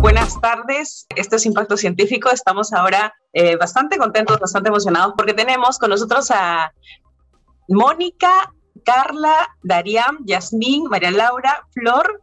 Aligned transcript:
Buenas 0.00 0.40
tardes, 0.40 1.06
esto 1.14 1.36
es 1.36 1.46
Impacto 1.46 1.76
Científico. 1.76 2.30
Estamos 2.30 2.72
ahora 2.72 3.14
eh, 3.32 3.56
bastante 3.56 3.98
contentos, 3.98 4.38
bastante 4.38 4.68
emocionados 4.68 5.14
porque 5.16 5.34
tenemos 5.34 5.78
con 5.78 5.90
nosotros 5.90 6.30
a 6.30 6.72
Mónica, 7.68 8.52
Carla, 8.84 9.56
Dariam, 9.62 10.18
Yasmín, 10.24 10.84
María 10.84 11.10
Laura, 11.10 11.66
Flor, 11.72 12.22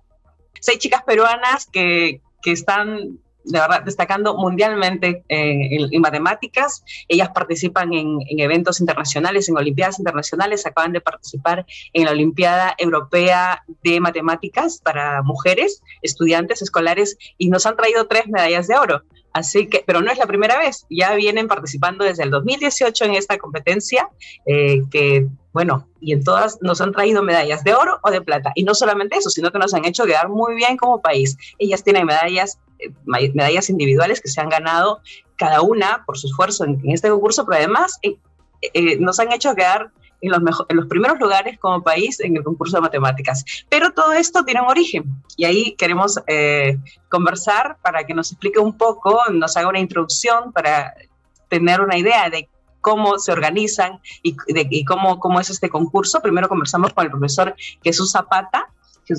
seis 0.60 0.80
chicas 0.80 1.04
peruanas 1.04 1.68
que, 1.72 2.22
que 2.42 2.52
están 2.52 3.20
de 3.48 3.60
verdad, 3.60 3.84
destacando 3.84 4.36
mundialmente 4.38 5.24
eh, 5.30 5.78
en, 5.92 6.02
matemáticas. 6.02 6.84
Ellas 7.08 7.30
participan 7.34 7.94
en, 7.94 8.20
eventos 8.38 8.80
internacionales, 8.80 9.50
en 9.50 9.58
Olimpiadas 9.58 10.00
internacionales. 10.00 10.66
Acaban 10.66 10.92
de 10.92 11.02
participar 11.02 11.66
en 11.94 12.06
la 12.06 12.12
Olimpiada 12.12 12.76
Europea 12.78 13.64
de 13.84 14.00
Matemáticas 14.00 14.82
para 14.84 15.22
mujeres, 15.24 15.82
estudiantes 16.02 16.62
escolares, 16.62 17.18
y 17.38 17.50
nos 17.50 17.66
han 17.66 17.76
traído 17.76 18.08
tres 18.08 18.28
medallas 18.28 18.68
de 18.68 18.78
oro. 18.78 19.04
Así 19.34 19.68
que, 19.68 19.84
pero 19.86 20.02
no 20.02 20.12
es 20.12 20.18
la 20.18 20.26
primera 20.26 20.58
vez, 20.58 20.88
ya 20.90 21.14
vienen 21.14 21.48
participando 21.48 22.04
desde 22.04 22.24
el 22.24 22.32
2018 22.32 23.06
en 23.06 23.14
esta 23.14 23.38
competencia, 23.38 24.10
eh, 24.48 24.82
que 24.90 25.28
bueno, 25.54 25.88
y 26.00 26.14
en 26.14 26.24
todas 26.24 26.60
nos 26.62 26.82
han 26.82 26.92
traído 26.92 27.24
medallas 27.24 27.64
de 27.64 27.74
oro 27.74 28.00
o 28.04 28.12
de 28.12 28.22
plata. 28.22 28.52
Y 28.54 28.64
no 28.64 28.76
solamente 28.76 29.18
eso, 29.18 29.32
sino 29.32 29.52
que 29.52 29.58
nos 29.58 29.74
han 29.74 29.86
hecho 29.86 30.06
quedar 30.06 30.30
muy 30.30 30.54
bien 30.54 30.78
como 30.78 31.02
país. 31.02 31.36
Ellas 31.58 31.84
tienen 31.84 32.06
medallas, 32.06 32.60
medallas 33.06 33.70
individuales 33.70 34.22
que 34.22 34.30
se 34.30 34.42
han 34.42 34.50
ganado 34.50 35.02
cada 35.36 35.62
una 35.62 36.04
por 36.06 36.18
su 36.18 36.28
esfuerzo 36.28 36.66
en, 36.66 36.82
este 36.86 37.10
concurso, 37.10 37.46
pero 37.46 37.58
además 37.58 38.00
eh, 38.02 38.98
nos 39.00 39.20
han 39.20 39.32
hecho 39.32 39.54
quedar 39.56 39.92
en 40.22 40.32
los, 40.32 40.66
en 40.70 40.78
los 40.78 40.88
primeros 40.88 41.20
lugares 41.20 41.60
como 41.60 41.84
país 41.84 42.20
en 42.20 42.38
el 42.38 42.44
concurso 42.44 42.78
de 42.78 42.82
matemáticas. 42.82 43.46
Pero 43.70 43.92
todo 43.92 44.14
esto 44.14 44.44
tiene 44.44 44.62
un 44.62 44.68
origen 44.68 45.06
y 45.36 45.46
ahí 45.46 45.76
queremos 45.76 46.20
eh, 46.28 46.78
conversar 47.10 47.78
para 47.82 48.06
que 48.06 48.14
nos 48.14 48.32
explique 48.32 48.60
un 48.60 48.78
poco, 48.78 49.22
nos 49.32 49.56
haga 49.58 49.70
una 49.70 49.80
introducción 49.80 50.52
para 50.52 50.94
tener 51.50 51.82
una 51.82 51.98
idea 51.98 52.30
de 52.30 52.50
cómo 52.82 53.20
se 53.20 53.32
organizan 53.32 54.00
y, 54.24 54.36
de, 54.48 54.84
cómo, 54.88 55.20
cómo 55.20 55.40
es 55.40 55.50
este 55.50 55.70
concurso. 55.70 56.22
Primero 56.22 56.50
conversamos 56.50 56.94
con 56.94 57.06
el 57.06 57.12
profesor 57.12 57.56
Jesús 57.84 58.12
Zapata. 58.12 58.70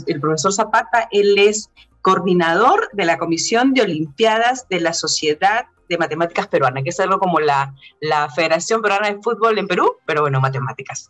El 0.07 0.21
profesor 0.21 0.53
Zapata, 0.53 1.09
él 1.11 1.39
es 1.39 1.71
coordinador 2.03 2.89
de 2.93 3.05
la 3.05 3.19
Comisión 3.19 3.75
de 3.75 3.83
Olimpiadas 3.83 4.67
de 4.69 4.81
la 4.81 4.93
Sociedad 4.93 5.67
de 5.89 5.99
matemáticas 5.99 6.49
peruana, 6.49 6.83
que 6.83 6.91
es 6.91 7.01
algo 7.01 7.19
como 7.19 7.41
la, 7.41 7.75
la 8.01 8.29
Federación 8.31 8.83
Peruana 8.83 9.09
de 9.09 9.23
Fútbol 9.23 9.59
en 9.59 9.67
Perú, 9.67 9.97
pero 10.07 10.21
bueno, 10.21 10.41
matemáticas. 10.41 11.09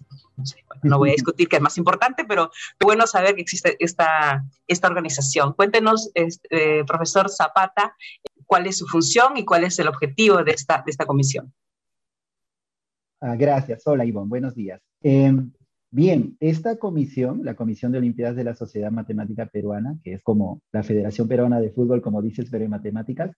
No, 0.83 0.98
voy 0.98 1.11
a 1.11 1.12
discutir 1.12 1.48
qué 1.48 1.56
es 1.56 1.62
más 1.62 1.77
importante, 1.78 2.25
pero 2.25 2.50
bueno 2.81 3.06
saber 3.06 3.34
que 3.34 3.42
existe 3.42 3.77
esta, 3.81 4.44
esta 4.69 4.86
organización. 4.86 5.53
Cuéntenos, 5.55 6.11
este, 6.14 6.84
profesor 6.84 7.28
Zapata, 7.28 7.97
cuál 8.47 8.66
es 8.66 8.78
su 8.78 8.86
función 8.86 9.36
y 9.36 9.44
cuál 9.44 9.64
es 9.64 9.78
el 9.78 9.89
objetivo 9.89 10.44
de 10.44 10.53
esta, 10.53 10.83
de 10.84 10.91
esta 10.91 11.06
comisión. 11.06 11.53
Ah, 13.20 13.34
gracias. 13.34 13.84
Hola, 13.84 14.05
Ivonne. 14.05 14.28
Buenos 14.28 14.55
días. 14.55 14.81
Em, 15.03 15.53
bien, 15.91 16.36
esta 16.41 16.77
comisión, 16.77 17.41
la 17.44 17.55
Comisión 17.55 17.92
de 17.92 17.98
Olimpiadas 17.98 18.36
de 18.36 18.44
la 18.44 18.55
Sociedad 18.55 18.91
Matemática 18.91 19.47
Peruana, 19.47 19.98
que 20.03 20.14
es 20.14 20.22
como 20.22 20.62
la 20.72 20.83
Federación 20.83 21.28
Peruana 21.28 21.61
de 21.61 21.70
Fútbol, 21.70 22.03
como 22.03 22.22
dices, 22.22 22.48
pero 22.50 22.64
en 22.64 22.70
matemáticas, 22.70 23.34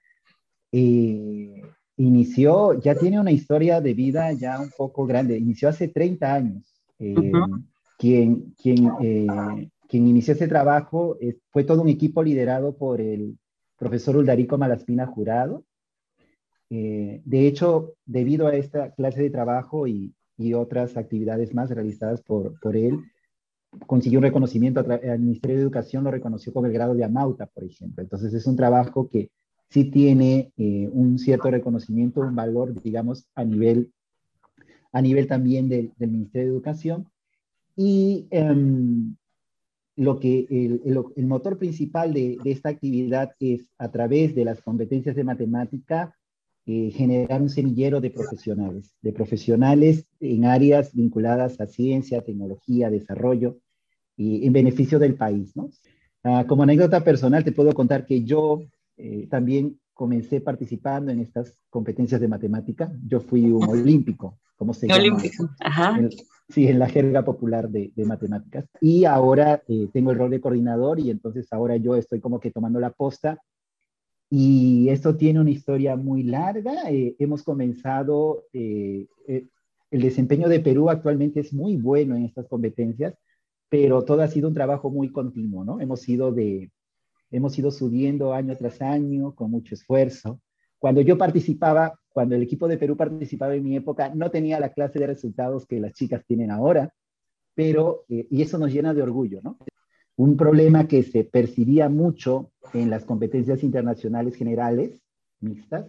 eh, 0.72 1.62
inició, 1.96 2.80
ya 2.80 2.94
tiene 2.94 3.20
una 3.20 3.32
historia 3.32 3.80
de 3.80 3.94
vida 3.94 4.32
ya 4.32 4.60
un 4.60 4.70
poco 4.76 5.06
grande, 5.06 5.38
inició 5.38 5.68
hace 5.68 5.88
30 5.88 6.34
años. 6.34 6.74
Eh, 6.98 7.14
quien, 7.98 8.54
quien, 8.60 8.90
eh, 9.00 9.26
quien 9.88 10.08
inició 10.08 10.34
ese 10.34 10.48
trabajo 10.48 11.16
fue 11.50 11.64
todo 11.64 11.82
un 11.82 11.88
equipo 11.88 12.22
liderado 12.22 12.76
por 12.76 13.00
el 13.00 13.38
profesor 13.78 14.16
Uldarico 14.16 14.58
Malaspina 14.58 15.06
Jurado. 15.06 15.64
de 16.68 17.46
hecho, 17.46 17.94
debido 18.06 18.46
a 18.46 18.54
esta 18.54 18.92
clase 18.94 19.22
de 19.22 19.30
trabajo 19.30 19.86
y, 19.86 20.14
y 20.40 20.54
otras 20.54 20.96
actividades 20.96 21.54
más 21.54 21.70
realizadas 21.70 22.22
por, 22.22 22.58
por 22.60 22.76
él, 22.76 22.98
consiguió 23.86 24.18
un 24.18 24.24
reconocimiento, 24.24 24.80
el 24.80 25.20
Ministerio 25.20 25.56
de 25.58 25.62
Educación 25.62 26.04
lo 26.04 26.10
reconoció 26.10 26.52
con 26.52 26.66
el 26.66 26.72
grado 26.72 26.94
de 26.94 27.04
Amauta, 27.04 27.46
por 27.46 27.64
ejemplo. 27.64 28.02
Entonces 28.02 28.34
es 28.34 28.46
un 28.46 28.56
trabajo 28.56 29.08
que 29.08 29.30
sí 29.68 29.84
tiene 29.84 30.52
eh, 30.56 30.88
un 30.92 31.18
cierto 31.18 31.50
reconocimiento, 31.50 32.20
un 32.20 32.34
valor, 32.34 32.80
digamos, 32.82 33.26
a 33.34 33.44
nivel, 33.44 33.92
a 34.92 35.00
nivel 35.00 35.28
también 35.28 35.68
del 35.68 35.92
Ministerio 35.98 36.48
de 36.48 36.54
Educación. 36.54 37.06
Y 37.76 38.26
em, 38.30 39.14
lo 39.96 40.18
que 40.18 40.46
el, 40.50 41.26
motor 41.26 41.56
principal 41.56 42.12
de, 42.12 42.38
esta 42.44 42.70
actividad 42.70 43.32
es, 43.38 43.70
a 43.78 43.90
través 43.90 44.34
de 44.34 44.44
las 44.44 44.60
competencias 44.60 45.14
de 45.14 45.24
matemática, 45.24 46.16
eh, 46.72 46.92
generar 46.92 47.42
un 47.42 47.48
semillero 47.48 48.00
de 48.00 48.10
profesionales, 48.10 48.94
de 49.02 49.12
profesionales 49.12 50.06
en 50.20 50.44
áreas 50.44 50.94
vinculadas 50.94 51.60
a 51.60 51.66
ciencia, 51.66 52.22
tecnología, 52.22 52.90
desarrollo, 52.90 53.58
y 54.16 54.46
en 54.46 54.52
beneficio 54.52 55.00
del 55.00 55.16
país. 55.16 55.56
¿no? 55.56 55.68
Ah, 56.22 56.44
como 56.46 56.62
anécdota 56.62 57.02
personal, 57.02 57.42
te 57.42 57.50
puedo 57.50 57.72
contar 57.72 58.06
que 58.06 58.22
yo 58.22 58.62
eh, 58.96 59.26
también 59.28 59.80
comencé 59.94 60.40
participando 60.40 61.10
en 61.10 61.18
estas 61.18 61.58
competencias 61.70 62.20
de 62.20 62.28
matemática. 62.28 62.92
Yo 63.04 63.18
fui 63.18 63.50
un 63.50 63.68
olímpico, 63.68 64.38
como 64.54 64.72
se 64.72 64.86
llama. 64.86 65.00
Olímpico, 65.00 65.50
ajá. 65.58 65.98
sí, 66.50 66.68
en 66.68 66.78
la 66.78 66.88
jerga 66.88 67.24
popular 67.24 67.68
de, 67.68 67.92
matemáticas. 68.04 68.66
Y 68.80 69.06
ahora 69.06 69.60
eh, 69.66 69.88
tengo 69.92 70.12
el 70.12 70.18
rol 70.18 70.30
de 70.30 70.40
coordinador 70.40 71.00
y 71.00 71.10
entonces 71.10 71.52
ahora 71.52 71.76
yo 71.78 71.96
estoy 71.96 72.20
como 72.20 72.38
que 72.38 72.52
tomando 72.52 72.78
la 72.78 72.90
posta. 72.90 73.40
Y 74.30 74.88
esto 74.88 75.16
tiene 75.16 75.40
una 75.40 75.50
historia 75.50 75.96
muy 75.96 76.22
larga. 76.22 76.90
Eh, 76.90 77.16
hemos 77.18 77.42
comenzado, 77.42 78.44
el 78.52 79.48
desempeño 79.90 80.48
de 80.48 80.60
Perú 80.60 80.88
actualmente 80.88 81.40
es 81.40 81.52
muy 81.52 81.76
bueno 81.76 82.14
en 82.16 82.24
estas 82.24 82.46
competencias, 82.46 83.14
pero 83.68 84.04
todo 84.04 84.22
ha 84.22 84.28
sido 84.28 84.48
un 84.48 84.54
trabajo 84.54 84.90
muy 84.90 85.10
continuo, 85.10 85.64
¿no? 85.64 85.80
Hemos 85.80 86.08
ido 86.08 86.32
de, 86.32 86.70
hemos 87.30 87.58
ido 87.58 87.70
subiendo 87.70 88.34
año 88.34 88.56
tras 88.56 88.82
año 88.82 89.34
con 89.34 89.50
mucho 89.50 89.74
esfuerzo. 89.74 90.40
Cuando 90.78 91.00
yo 91.00 91.18
participaba, 91.18 91.98
cuando 92.08 92.34
el 92.34 92.42
equipo 92.42 92.66
de 92.66 92.78
Perú 92.78 92.96
participaba 92.96 93.54
en 93.54 93.64
mi 93.64 93.76
época, 93.76 94.12
no 94.14 94.30
tenía 94.30 94.58
la 94.60 94.72
clase 94.72 94.98
de 94.98 95.06
resultados 95.06 95.66
que 95.66 95.80
las 95.80 95.92
chicas 95.92 96.24
tienen 96.26 96.50
ahora, 96.50 96.92
pero, 97.54 98.04
eh, 98.08 98.26
y 98.30 98.42
eso 98.42 98.58
nos 98.58 98.72
llena 98.72 98.94
de 98.94 99.02
orgullo, 99.02 99.40
¿no? 99.42 99.58
Un 100.20 100.36
problema 100.36 100.86
que 100.86 101.02
se 101.02 101.24
percibía 101.24 101.88
mucho 101.88 102.50
en 102.74 102.90
las 102.90 103.06
competencias 103.06 103.62
internacionales 103.62 104.36
generales, 104.36 105.00
mixtas, 105.40 105.86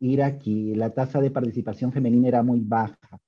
era 0.00 0.38
que 0.38 0.72
la 0.74 0.94
tasa 0.94 1.20
de 1.20 1.30
participación 1.30 1.92
femenina 1.92 2.28
era 2.28 2.42
muy 2.42 2.60
baja. 2.60 3.20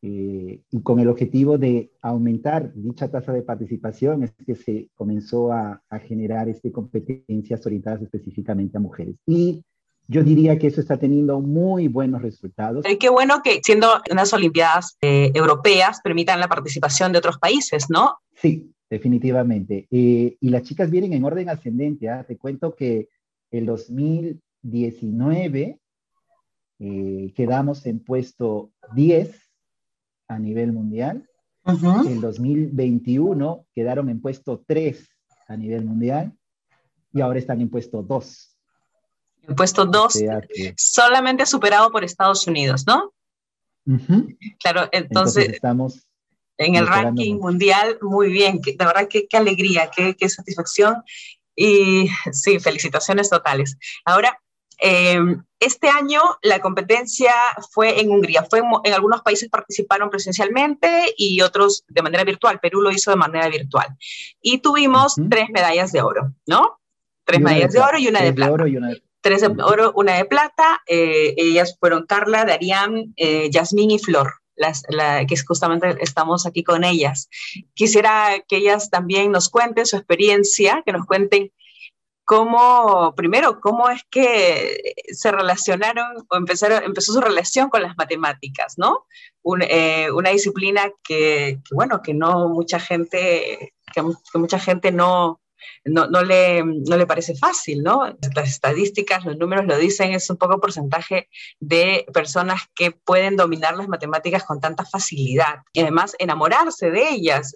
Eh, 0.00 0.60
y 0.70 0.80
con 0.82 1.00
el 1.00 1.08
objetivo 1.08 1.58
de 1.58 1.90
aumentar 2.02 2.72
dicha 2.72 3.10
tasa 3.10 3.32
de 3.32 3.42
participación 3.42 4.22
es 4.22 4.32
que 4.46 4.54
se 4.54 4.90
comenzó 4.94 5.52
a, 5.52 5.82
generar 6.06 6.48
este, 6.48 6.70
competencias 6.70 7.66
orientadas 7.66 8.00
específicamente 8.00 8.76
a 8.76 8.80
mujeres. 8.80 9.16
Y 9.26 9.64
yo 10.06 10.22
diría 10.22 10.56
que 10.56 10.68
eso 10.68 10.80
está 10.80 10.98
teniendo 10.98 11.40
muy 11.40 11.88
buenos 11.88 12.22
resultados. 12.22 12.88
Y 12.88 12.96
qué 12.96 13.08
bueno 13.08 13.42
que 13.42 13.58
siendo 13.64 13.88
unas 14.08 14.32
Olimpiadas 14.32 14.96
eh, 15.00 15.32
europeas 15.34 16.00
permitan 16.00 16.38
la 16.38 16.46
participación 16.46 17.10
de 17.10 17.18
otros 17.18 17.38
países, 17.38 17.90
¿no? 17.90 18.18
Sí, 18.36 18.72
definitivamente. 18.92 19.88
Eh, 19.90 20.36
y 20.38 20.50
las 20.50 20.62
chicas 20.64 20.90
vienen 20.90 21.14
en 21.14 21.24
orden 21.24 21.48
ascendente. 21.48 22.10
¿ah? 22.10 22.24
Te 22.24 22.36
cuento 22.36 22.76
que 22.76 23.08
el 23.50 23.64
2019 23.64 25.78
quedamos 27.34 27.86
en 27.86 28.00
puesto 28.00 28.70
10 28.94 29.34
a 30.28 30.38
nivel 30.38 30.72
mundial. 30.72 31.26
En 31.64 32.20
2021 32.20 33.64
quedaron 33.74 34.10
en 34.10 34.20
puesto 34.20 34.62
3 34.66 35.08
a 35.48 35.56
nivel 35.56 35.86
mundial 35.86 36.34
y 37.14 37.22
ahora 37.22 37.38
están 37.38 37.62
en 37.62 37.70
puesto 37.70 38.02
2. 38.02 38.58
En 39.48 39.54
puesto 39.54 39.86
2, 39.86 40.22
solamente 40.76 41.46
superado 41.46 41.90
por 41.90 42.04
Estados 42.04 42.46
Unidos, 42.46 42.84
¿no? 42.86 43.14
Claro, 44.58 44.90
entonces, 44.92 45.48
estamos 45.48 46.11
en 46.62 46.76
el 46.76 46.86
ranking 46.86 47.36
mundial, 47.36 47.98
muy 48.00 48.30
bien, 48.30 48.60
de 48.60 48.76
verdad 48.78 49.08
qué, 49.08 49.26
qué 49.26 49.36
alegría, 49.36 49.90
qué, 49.94 50.14
qué 50.16 50.28
satisfacción 50.28 50.96
y 51.54 52.08
sí, 52.32 52.58
felicitaciones 52.60 53.28
totales. 53.28 53.76
Ahora, 54.04 54.38
Em, 54.84 55.44
este 55.60 55.88
año 55.88 56.20
la 56.42 56.58
competencia 56.58 57.32
fue 57.70 58.00
en 58.00 58.10
Hungría, 58.10 58.44
fue 58.50 58.62
en, 58.82 58.92
algunos 58.92 59.22
países 59.22 59.48
participaron 59.48 60.10
presencialmente 60.10 61.14
y 61.16 61.40
otros 61.40 61.84
de 61.86 62.02
manera 62.02 62.24
virtual. 62.24 62.58
Perú 62.58 62.80
lo 62.80 62.90
hizo 62.90 63.12
de 63.12 63.16
manera 63.16 63.48
virtual. 63.48 63.86
Y 64.40 64.58
tuvimos 64.58 65.14
tres 65.30 65.50
medallas 65.50 65.92
de 65.92 66.02
oro, 66.02 66.34
¿no? 66.46 66.80
Tres 67.24 67.40
medallas 67.40 67.72
de, 67.72 67.78
oro 67.78 67.96
y 67.96 68.08
una 68.08 68.22
de 68.22 68.32
plata. 68.32 68.64
Tres 69.20 69.42
de 69.42 69.62
oro, 69.62 69.92
una 69.94 70.16
de 70.16 70.24
plata. 70.24 70.82
Eh, 70.88 71.34
ellas 71.36 71.76
fueron 71.78 72.04
Carla, 72.06 72.44
Darian, 72.44 73.14
eh, 73.16 73.50
Yasmín 73.50 73.92
y 73.92 74.00
Flor. 74.00 74.41
Las, 74.56 74.82
que 75.28 75.36
justamente 75.46 75.96
estamos 76.00 76.46
aquí 76.46 76.62
con 76.62 76.84
ellas. 76.84 77.28
Quisiera 77.74 78.42
que 78.46 78.56
ellas 78.56 78.90
también 78.90 79.32
nos 79.32 79.48
cuenten 79.48 79.86
su 79.86 79.96
experiencia, 79.96 80.82
que 80.84 80.92
nos 80.92 81.06
cuenten 81.06 81.50
cómo, 82.24 83.14
primero, 83.14 83.60
cómo 83.60 83.90
es 83.90 84.02
que 84.10 84.94
se 85.08 85.30
relacionaron 85.30 86.06
o 86.30 86.36
empezó 86.36 87.12
su 87.12 87.20
relación 87.20 87.68
con 87.68 87.82
las 87.82 87.94
matemáticas, 87.98 88.78
¿no? 88.78 89.06
Eh, 89.68 90.10
una 90.10 90.30
disciplina 90.30 90.90
que, 91.04 91.60
bueno, 91.72 92.00
que 92.00 92.14
no 92.14 92.48
mucha 92.48 92.80
gente, 92.80 93.74
que, 93.92 94.02
mucha 94.38 94.58
gente 94.58 94.92
no, 94.92 95.41
no, 95.84 96.06
no, 96.06 96.22
le, 96.22 96.62
no 96.64 96.96
le 96.96 97.06
parece 97.06 97.34
fácil, 97.34 97.82
¿no? 97.82 98.16
Las 98.34 98.48
estadísticas, 98.48 99.24
los 99.24 99.36
números 99.36 99.66
lo 99.66 99.76
dicen, 99.76 100.12
es 100.12 100.28
un 100.30 100.36
poco 100.36 100.60
porcentaje 100.60 101.28
de 101.60 102.06
personas 102.12 102.62
que 102.74 102.90
pueden 102.90 103.36
dominar 103.36 103.76
las 103.76 103.88
matemáticas 103.88 104.44
con 104.44 104.60
tanta 104.60 104.84
facilidad 104.84 105.60
y 105.72 105.80
además 105.80 106.14
enamorarse 106.18 106.90
de 106.90 107.08
ellas 107.10 107.54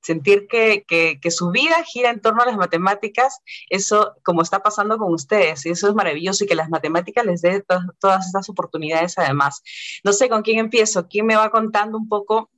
sentir 0.00 0.46
que, 0.48 0.84
que, 0.86 1.30
su 1.30 1.50
vida 1.50 1.82
gira 1.84 2.10
en 2.10 2.20
torno 2.20 2.42
a 2.42 2.46
las 2.46 2.56
matemáticas, 2.56 3.40
eso 3.68 4.14
como 4.24 4.42
está 4.42 4.62
pasando 4.62 4.96
con 4.98 5.12
ustedes, 5.12 5.66
y 5.66 5.70
eso 5.70 5.88
es 5.88 5.94
maravilloso 5.94 6.44
y 6.44 6.46
que 6.46 6.54
las 6.54 6.70
matemáticas 6.70 7.26
les 7.26 7.42
dé 7.42 7.62
todas 7.98 8.26
estas 8.26 8.48
oportunidades 8.48 9.18
además. 9.18 9.62
No 10.04 10.12
sé 10.12 10.28
con 10.28 10.42
quién 10.42 10.58
empiezo, 10.58 11.08
quién 11.08 11.26
me 11.26 11.36
va 11.36 11.50
contando 11.50 11.98
un 11.98 12.08
poco 12.08 12.50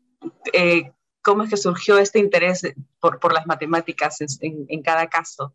eh, 0.53 0.93
cómo 1.23 1.43
es 1.43 1.51
que 1.51 1.57
surgió 1.57 1.99
este 1.99 2.19
interés 2.19 2.63
por, 3.01 3.21
por 3.21 3.33
las 3.33 3.47
matemáticas 3.47 4.21
en, 4.21 4.67
en, 4.69 4.83
cada 4.83 5.09
caso. 5.09 5.55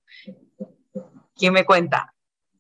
¿Quién 1.36 1.54
me 1.54 1.66
cuenta? 1.66 2.14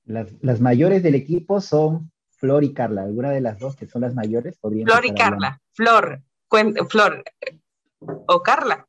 Las, 0.05 0.33
las, 0.41 0.61
mayores 0.61 1.03
del 1.03 1.15
equipo 1.15 1.61
son 1.61 2.11
Flor 2.29 2.63
y 2.63 2.73
Carla. 2.73 3.03
¿Alguna 3.03 3.31
de 3.31 3.41
las 3.41 3.59
dos 3.59 3.75
que 3.75 3.87
son 3.87 4.01
las 4.01 4.13
mayores? 4.13 4.59
Flor 4.59 5.05
y 5.05 5.13
Carla. 5.13 5.61
Flor, 5.73 6.21
Flor 6.89 7.23
o 8.27 8.43
Carla. 8.43 8.87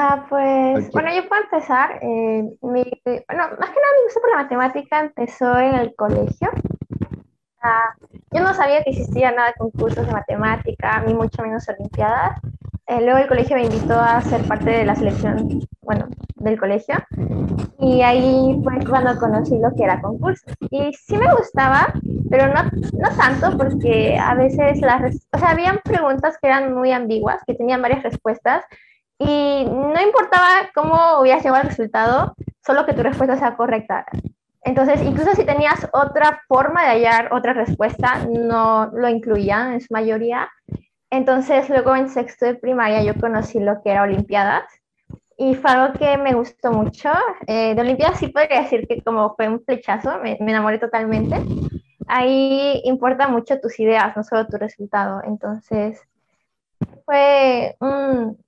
Ah, 0.00 0.26
pues, 0.28 0.90
bueno, 0.92 1.12
yo 1.12 1.28
puedo 1.28 1.42
empezar. 1.42 1.98
Eh, 2.02 2.42
mi, 2.62 2.84
bueno, 3.04 3.44
más 3.58 3.70
que 3.70 3.80
nada 3.80 3.96
mi 3.96 4.04
gusto 4.04 4.20
por 4.20 4.30
la 4.30 4.42
matemática 4.44 5.00
empezó 5.00 5.58
en 5.58 5.74
el 5.74 5.94
colegio. 5.96 6.50
Ah, 7.60 7.94
yo 8.30 8.40
no 8.40 8.54
sabía 8.54 8.84
que 8.84 8.90
existía 8.90 9.32
nada 9.32 9.48
de 9.48 9.54
concursos 9.54 10.06
de 10.06 10.12
matemática, 10.12 11.00
ni 11.00 11.14
mucho 11.14 11.42
menos 11.42 11.68
olimpiadas. 11.68 12.40
Eh, 12.88 13.02
luego 13.02 13.18
el 13.18 13.28
colegio 13.28 13.54
me 13.54 13.64
invitó 13.64 14.00
a 14.00 14.18
ser 14.22 14.42
parte 14.44 14.70
de 14.70 14.84
la 14.86 14.94
selección, 14.96 15.60
bueno, 15.82 16.08
del 16.36 16.58
colegio. 16.58 16.94
Y 17.78 18.00
ahí 18.00 18.58
fue 18.64 18.82
cuando 18.88 19.18
conocí 19.18 19.58
lo 19.58 19.74
que 19.76 19.84
era 19.84 20.00
concurso. 20.00 20.46
Y 20.70 20.94
sí 20.94 21.18
me 21.18 21.30
gustaba, 21.34 21.92
pero 22.30 22.46
no, 22.46 22.62
no 22.64 23.16
tanto 23.16 23.58
porque 23.58 24.16
a 24.18 24.34
veces 24.34 24.80
las, 24.80 25.14
o 25.32 25.38
sea, 25.38 25.50
habían 25.50 25.80
preguntas 25.84 26.38
que 26.40 26.48
eran 26.48 26.74
muy 26.74 26.90
ambiguas, 26.92 27.42
que 27.46 27.54
tenían 27.54 27.82
varias 27.82 28.02
respuestas 28.02 28.64
y 29.18 29.66
no 29.68 30.00
importaba 30.00 30.70
cómo 30.74 31.20
hubieras 31.20 31.42
llegado 31.42 31.62
al 31.62 31.68
resultado, 31.68 32.34
solo 32.64 32.86
que 32.86 32.94
tu 32.94 33.02
respuesta 33.02 33.36
sea 33.36 33.54
correcta. 33.54 34.06
Entonces, 34.62 35.02
incluso 35.02 35.34
si 35.34 35.44
tenías 35.44 35.88
otra 35.92 36.42
forma 36.48 36.82
de 36.82 36.88
hallar 36.88 37.32
otra 37.32 37.52
respuesta, 37.52 38.26
no 38.28 38.90
lo 38.92 39.08
incluían 39.08 39.74
en 39.74 39.80
su 39.80 39.88
mayoría. 39.90 40.48
Entonces, 41.10 41.68
luego 41.68 41.96
en 41.96 42.08
sexto 42.08 42.46
de 42.46 42.54
primaria 42.54 43.02
yo 43.02 43.18
conocí 43.18 43.60
lo 43.60 43.82
que 43.82 43.90
era 43.90 44.02
Olimpiadas 44.02 44.64
y 45.36 45.54
fue 45.54 45.70
algo 45.70 45.98
que 45.98 46.18
me 46.18 46.34
gustó 46.34 46.72
mucho. 46.72 47.10
Eh, 47.46 47.74
de 47.74 47.80
Olimpiadas 47.80 48.18
sí 48.18 48.28
podría 48.28 48.62
decir 48.62 48.86
que 48.86 49.02
como 49.02 49.34
fue 49.34 49.48
un 49.48 49.64
flechazo, 49.64 50.18
me, 50.20 50.36
me 50.40 50.50
enamoré 50.50 50.78
totalmente. 50.78 51.36
Ahí 52.06 52.80
importa 52.84 53.28
mucho 53.28 53.60
tus 53.60 53.78
ideas, 53.80 54.16
no 54.16 54.24
solo 54.24 54.46
tu 54.46 54.56
resultado. 54.56 55.22
Entonces, 55.24 56.00
fue 57.04 57.76
un, 57.80 58.38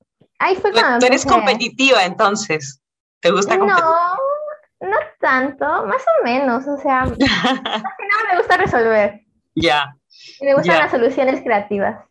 Ahí 0.40 0.56
fue 0.56 0.72
cuando. 0.72 0.98
Tú 0.98 1.06
eres 1.06 1.24
competitiva 1.24 2.04
entonces. 2.04 2.82
¿Te 3.20 3.30
gusta 3.30 3.58
competir? 3.58 3.84
No, 3.84 4.88
no 4.88 4.96
tanto, 5.20 5.86
más 5.86 6.02
o 6.02 6.24
menos. 6.24 6.66
O 6.66 6.78
sea, 6.78 7.04
más 7.04 7.16
que 7.18 7.26
nada 7.26 8.32
me 8.32 8.38
gusta 8.38 8.56
resolver. 8.56 9.20
Ya. 9.54 9.94
me 10.40 10.54
gustan 10.54 10.78
las 10.78 10.90
soluciones 10.90 11.42
creativas. 11.42 12.02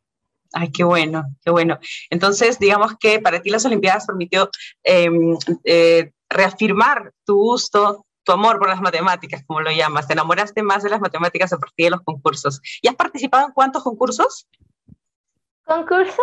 Ay, 0.54 0.72
qué 0.72 0.84
bueno, 0.84 1.26
qué 1.44 1.52
bueno. 1.52 1.78
Entonces, 2.10 2.60
digamos 2.60 2.98
que 3.00 3.20
para 3.20 3.42
ti 3.42 3.50
las 3.50 3.66
Olimpiadas 3.66 4.06
permitió 4.06 4.50
em, 4.84 5.38
eh, 5.64 6.12
reafirmar 6.30 7.12
tu 7.26 7.36
gusto, 7.36 8.06
tu 8.24 8.32
amor 8.32 8.60
por 8.60 8.70
las 8.70 8.82
matemáticas, 8.82 9.44
como 9.46 9.62
lo 9.62 9.72
llamas. 9.72 10.08
Te 10.08 10.14
enamoraste 10.14 10.64
más 10.64 10.84
de 10.84 10.90
las 10.90 11.02
matemáticas 11.02 11.54
a 11.54 11.58
partir 11.58 11.86
de 11.86 11.92
los 11.92 12.02
concursos. 12.02 12.62
¿Y 12.82 12.88
has 12.88 12.96
participado 12.96 13.48
en 13.48 13.54
cuántos 13.54 13.84
concursos? 13.84 14.48
Concursos, 15.66 16.18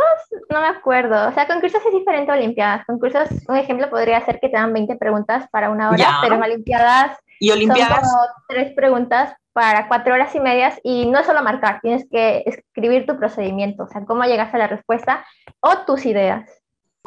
no 0.51 0.61
me 0.61 0.67
acuerdo. 0.67 1.29
O 1.29 1.33
sea, 1.33 1.47
concursos 1.47 1.81
es 1.87 1.93
diferente 1.93 2.33
a 2.33 2.35
Olimpiadas. 2.35 2.85
Concursos, 2.85 3.29
un 3.47 3.57
ejemplo 3.57 3.89
podría 3.89 4.25
ser 4.25 4.41
que 4.41 4.49
te 4.49 4.57
dan 4.57 4.73
20 4.73 4.97
preguntas 4.97 5.49
para 5.53 5.71
una 5.71 5.91
hora, 5.91 6.19
pero 6.21 6.35
en 6.35 6.43
Olimpiadas, 6.43 7.17
¿Y 7.39 7.53
Olimpiadas? 7.53 8.01
son 8.01 8.11
como 8.11 8.27
tres 8.49 8.75
preguntas 8.75 9.37
para 9.57 9.89
cuatro 9.89 10.13
horas 10.13 10.35
y 10.35 10.41
medias 10.41 10.79
y 10.85 11.07
no 11.07 11.19
es 11.19 11.25
solo 11.25 11.43
marcar, 11.43 11.81
tienes 11.81 12.07
que 12.11 12.43
escribir 12.45 13.07
tu 13.07 13.17
procedimiento, 13.17 13.85
o 13.85 13.89
sea, 13.89 14.05
cómo 14.05 14.25
llegas 14.25 14.53
a 14.53 14.59
la 14.59 14.67
respuesta 14.67 15.25
o 15.61 15.79
tus 15.87 16.05
ideas. 16.05 16.63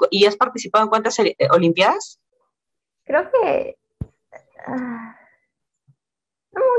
¿Y 0.09 0.25
has 0.25 0.35
participado 0.35 0.83
en 0.83 0.89
cuántas 0.89 1.19
eh, 1.19 1.35
Olimpiadas? 1.51 2.19
Creo 3.03 3.29
que... 3.29 3.77
Uh, 4.67 5.11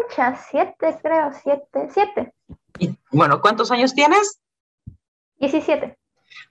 muchas, 0.03 0.45
siete 0.51 0.99
creo, 1.01 1.31
siete, 1.41 1.89
siete. 1.91 2.35
Y, 2.81 2.99
bueno, 3.13 3.41
¿cuántos 3.41 3.71
años 3.71 3.95
tienes? 3.95 4.41
17. 5.37 5.97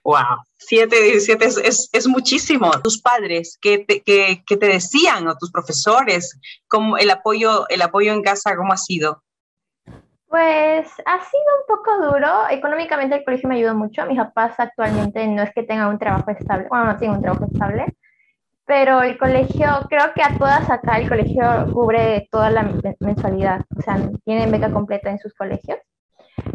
Wow, 0.04 0.44
7, 0.58 1.02
17 1.02 1.44
es, 1.44 1.56
es, 1.58 1.90
es, 1.92 2.06
muchísimo. 2.08 2.70
Tus 2.82 3.00
padres, 3.00 3.58
¿qué 3.60 3.78
te, 3.78 4.02
qué, 4.02 4.42
qué 4.46 4.56
te 4.56 4.66
decían? 4.66 5.26
O 5.28 5.36
tus 5.36 5.50
profesores, 5.50 6.38
¿cómo 6.68 6.96
el 6.96 7.10
apoyo, 7.10 7.68
el 7.68 7.82
apoyo 7.82 8.12
en 8.12 8.22
casa, 8.22 8.56
cómo 8.56 8.72
ha 8.72 8.76
sido? 8.76 9.22
Pues 10.28 10.88
ha 11.06 11.18
sido 11.18 11.50
un 11.60 11.66
poco 11.66 11.96
duro. 12.06 12.48
Económicamente 12.50 13.16
el 13.16 13.24
colegio 13.24 13.48
me 13.48 13.56
ayudó 13.56 13.74
mucho. 13.74 14.06
Mis 14.06 14.18
papás 14.18 14.54
actualmente 14.58 15.26
no 15.26 15.42
es 15.42 15.52
que 15.52 15.64
tengan 15.64 15.88
un 15.88 15.98
trabajo 15.98 16.30
estable, 16.30 16.68
bueno, 16.68 16.86
no 16.86 16.96
tienen 16.96 17.16
un 17.16 17.22
trabajo 17.22 17.46
estable, 17.52 17.86
pero 18.70 19.02
el 19.02 19.18
colegio, 19.18 19.66
creo 19.88 20.14
que 20.14 20.22
a 20.22 20.38
todas 20.38 20.70
acá 20.70 20.98
el 20.98 21.08
colegio 21.08 21.42
cubre 21.72 22.28
toda 22.30 22.50
la 22.50 22.62
mensualidad, 23.00 23.62
o 23.76 23.82
sea, 23.82 23.98
tienen 24.24 24.52
beca 24.52 24.70
completa 24.70 25.10
en 25.10 25.18
sus 25.18 25.34
colegios. 25.34 25.80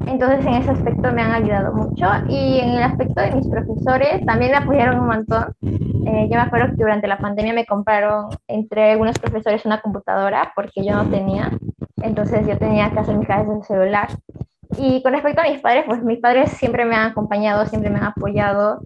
Entonces 0.08 0.46
en 0.46 0.54
ese 0.54 0.72
aspecto 0.72 1.12
me 1.12 1.22
han 1.22 1.32
ayudado 1.32 1.74
mucho 1.74 2.06
y 2.30 2.60
en 2.60 2.70
el 2.70 2.84
aspecto 2.84 3.22
de 3.22 3.32
mis 3.32 3.48
profesores 3.48 4.26
también 4.26 4.52
me 4.52 4.58
apoyaron 4.58 5.00
un 5.00 5.08
montón. 5.08 5.54
Eh, 5.62 6.28
yo 6.30 6.36
me 6.36 6.42
acuerdo 6.42 6.68
que 6.70 6.84
durante 6.84 7.08
la 7.08 7.18
pandemia 7.18 7.54
me 7.54 7.66
compraron 7.66 8.30
entre 8.48 8.92
algunos 8.92 9.18
profesores 9.18 9.66
una 9.66 9.82
computadora 9.82 10.54
porque 10.56 10.86
yo 10.86 10.94
no 10.96 11.10
tenía, 11.10 11.52
entonces 12.02 12.46
yo 12.48 12.58
tenía 12.58 12.92
que 12.92 13.00
hacer 13.00 13.16
mis 13.16 13.26
clases 13.26 13.50
en 13.50 13.64
celular. 13.64 14.10
Y 14.78 15.02
con 15.02 15.14
respecto 15.14 15.42
a 15.42 15.50
mis 15.50 15.60
padres, 15.60 15.86
pues 15.88 16.04
mis 16.04 16.20
padres 16.20 16.52
siempre 16.52 16.86
me 16.86 16.96
han 16.96 17.12
acompañado, 17.12 17.66
siempre 17.66 17.90
me 17.90 17.98
han 17.98 18.06
apoyado, 18.06 18.82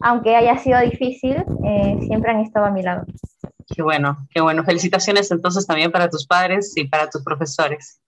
aunque 0.00 0.36
haya 0.36 0.58
sido 0.58 0.80
difícil, 0.80 1.44
eh, 1.64 1.98
siempre 2.06 2.30
han 2.30 2.40
estado 2.40 2.66
a 2.66 2.70
mi 2.70 2.82
lado. 2.82 3.04
Qué 3.74 3.82
bueno, 3.82 4.26
qué 4.32 4.40
bueno. 4.40 4.64
Felicitaciones 4.64 5.30
entonces 5.30 5.66
también 5.66 5.90
para 5.90 6.08
tus 6.08 6.26
padres 6.26 6.72
y 6.76 6.86
para 6.88 7.08
tus 7.08 7.22
profesores. 7.22 8.00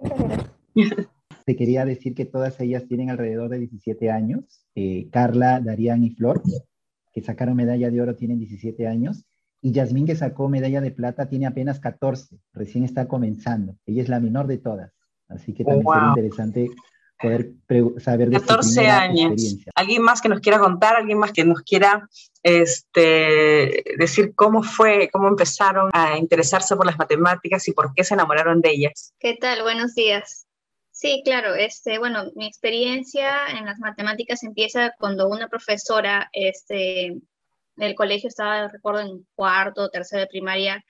Te 1.48 1.56
quería 1.56 1.86
decir 1.86 2.14
que 2.14 2.26
todas 2.26 2.60
ellas 2.60 2.84
tienen 2.86 3.08
alrededor 3.08 3.48
de 3.48 3.60
17 3.60 4.10
años. 4.10 4.66
Eh, 4.74 5.08
Carla, 5.10 5.60
Darían 5.60 6.04
y 6.04 6.10
Flor, 6.10 6.42
que 7.10 7.22
sacaron 7.22 7.56
medalla 7.56 7.90
de 7.90 8.02
oro, 8.02 8.14
tienen 8.16 8.38
17 8.38 8.86
años. 8.86 9.24
Y 9.62 9.72
Yasmín, 9.72 10.04
que 10.04 10.14
sacó 10.14 10.50
medalla 10.50 10.82
de 10.82 10.90
plata, 10.90 11.30
tiene 11.30 11.46
apenas 11.46 11.80
14. 11.80 12.36
Recién 12.52 12.84
está 12.84 13.08
comenzando. 13.08 13.76
Ella 13.86 14.02
es 14.02 14.10
la 14.10 14.20
menor 14.20 14.46
de 14.46 14.58
todas. 14.58 14.92
Así 15.26 15.54
que 15.54 15.64
también 15.64 15.86
sería 15.86 16.08
interesante 16.08 16.70
poder 17.18 17.52
saber 17.96 18.28
de 18.28 18.40
14 18.40 18.86
años. 18.88 19.56
¿Alguien 19.74 20.02
más 20.02 20.20
que 20.20 20.28
nos 20.28 20.40
quiera 20.40 20.58
contar? 20.58 20.96
¿Alguien 20.96 21.16
más 21.16 21.32
que 21.32 21.46
nos 21.46 21.62
quiera 21.62 22.10
este, 22.42 23.84
decir 23.96 24.34
cómo 24.34 24.62
fue, 24.62 25.08
cómo 25.10 25.28
empezaron 25.28 25.88
a 25.94 26.18
interesarse 26.18 26.76
por 26.76 26.84
las 26.84 26.98
matemáticas 26.98 27.66
y 27.68 27.72
por 27.72 27.94
qué 27.94 28.04
se 28.04 28.12
enamoraron 28.12 28.60
de 28.60 28.68
ellas? 28.68 29.14
¿Qué 29.18 29.38
tal? 29.40 29.62
Buenos 29.62 29.94
días. 29.94 30.44
Sí, 30.98 31.22
claro. 31.24 31.54
Este, 31.54 31.98
bueno, 32.00 32.24
mi 32.34 32.46
experiencia 32.46 33.46
en 33.56 33.66
las 33.66 33.78
matemáticas 33.78 34.42
empieza 34.42 34.92
cuando 34.98 35.28
una 35.28 35.48
profesora 35.48 36.28
este, 36.32 37.16
del 37.76 37.94
colegio 37.94 38.28
estaba, 38.28 38.66
recuerdo, 38.66 39.00
en 39.02 39.26
cuarto 39.36 39.90
tercero 39.90 40.22
de 40.22 40.26
primaria. 40.26 40.84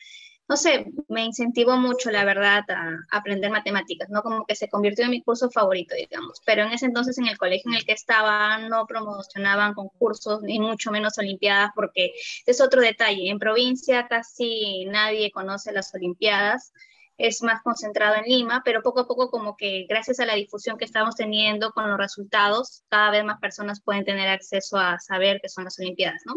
No 0.48 0.56
sé, 0.56 0.86
me 1.08 1.24
incentivó 1.24 1.76
mucho, 1.76 2.10
la 2.10 2.24
verdad, 2.24 2.64
a, 2.70 2.96
aprender 3.10 3.50
matemáticas, 3.50 4.08
¿no? 4.08 4.22
Como 4.22 4.46
que 4.46 4.56
se 4.56 4.70
convirtió 4.70 5.04
en 5.04 5.10
mi 5.10 5.22
curso 5.22 5.50
favorito, 5.50 5.94
digamos. 5.94 6.40
Pero 6.46 6.62
en 6.64 6.72
ese 6.72 6.86
entonces, 6.86 7.18
en 7.18 7.26
el 7.28 7.36
colegio 7.36 7.70
en 7.70 7.76
el 7.76 7.84
que 7.84 7.92
estaba, 7.92 8.56
no 8.60 8.86
promocionaban 8.86 9.74
concursos, 9.74 10.42
ni 10.42 10.58
mucho 10.58 10.90
menos 10.90 11.18
olimpiadas, 11.18 11.72
porque 11.74 12.12
es 12.46 12.60
otro 12.62 12.80
detalle. 12.80 13.28
En 13.28 13.38
provincia 13.38 14.08
casi 14.08 14.86
nadie 14.86 15.30
conoce 15.30 15.70
las 15.72 15.94
olimpiadas 15.94 16.72
es 17.18 17.42
más 17.42 17.62
concentrado 17.62 18.14
en 18.14 18.25
Lima, 18.25 18.62
pero 18.64 18.80
poco 18.80 19.00
a 19.00 19.08
poco 19.08 19.28
como 19.30 19.56
que 19.56 19.87
gracias 19.88 20.20
a 20.20 20.26
la 20.26 20.34
difusión 20.34 20.78
que 20.78 20.84
estamos 20.84 21.16
teniendo 21.16 21.72
con 21.72 21.90
los 21.90 21.98
resultados, 21.98 22.84
cada 22.88 23.10
vez 23.10 23.25
más 23.25 23.40
personas 23.40 23.82
pueden 23.82 24.04
tener 24.04 24.28
acceso 24.28 24.78
a 24.78 25.00
saber 25.00 25.40
qué 25.42 25.48
son 25.48 25.64
las 25.64 25.78
Olimpiadas, 25.80 26.22
¿no? 26.25 26.37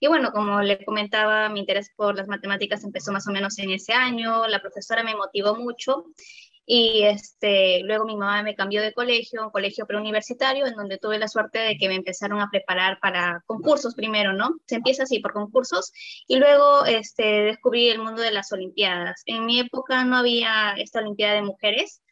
Y 0.00 0.08
bueno, 0.08 0.32
como 0.32 0.60
le 0.60 0.84
comentaba, 0.84 1.48
mi 1.48 1.60
interés 1.60 1.90
por 1.96 2.16
las 2.16 2.26
matemáticas 2.26 2.84
empezó 2.84 3.12
más 3.12 3.26
o 3.28 3.32
menos 3.32 3.58
en 3.60 3.70
ese 3.70 3.92
año, 3.92 4.46
la 4.48 4.60
profesora 4.60 5.04
me 5.04 5.14
motivó 5.14 5.54
mucho 5.54 6.06
y 6.66 7.04
este, 7.04 7.80
luego 7.84 8.04
mi 8.04 8.16
mamá 8.16 8.42
me 8.42 8.56
cambió 8.56 8.82
de 8.82 8.92
colegio, 8.92 9.44
un 9.44 9.50
colegio 9.50 9.86
preuniversitario, 9.86 10.66
en 10.66 10.74
donde 10.74 10.98
tuve 10.98 11.18
la 11.18 11.28
suerte 11.28 11.60
de 11.60 11.76
que 11.78 11.88
me 11.88 11.94
empezaron 11.94 12.40
a 12.40 12.50
preparar 12.50 12.98
para 13.00 13.42
concursos 13.46 13.94
primero, 13.94 14.32
¿no? 14.32 14.56
Se 14.66 14.74
empieza 14.74 15.04
así, 15.04 15.20
por 15.20 15.32
concursos, 15.32 15.92
y 16.26 16.36
luego 16.36 16.84
este, 16.84 17.22
descubrí 17.22 17.88
el 17.88 18.00
mundo 18.00 18.20
de 18.20 18.32
las 18.32 18.50
Olimpiadas. 18.50 19.22
En 19.26 19.46
mi 19.46 19.60
época 19.60 20.04
no 20.04 20.16
había 20.16 20.72
esta 20.76 20.98
Olimpiada 20.98 21.34
de 21.34 21.42
mujeres, 21.42 22.02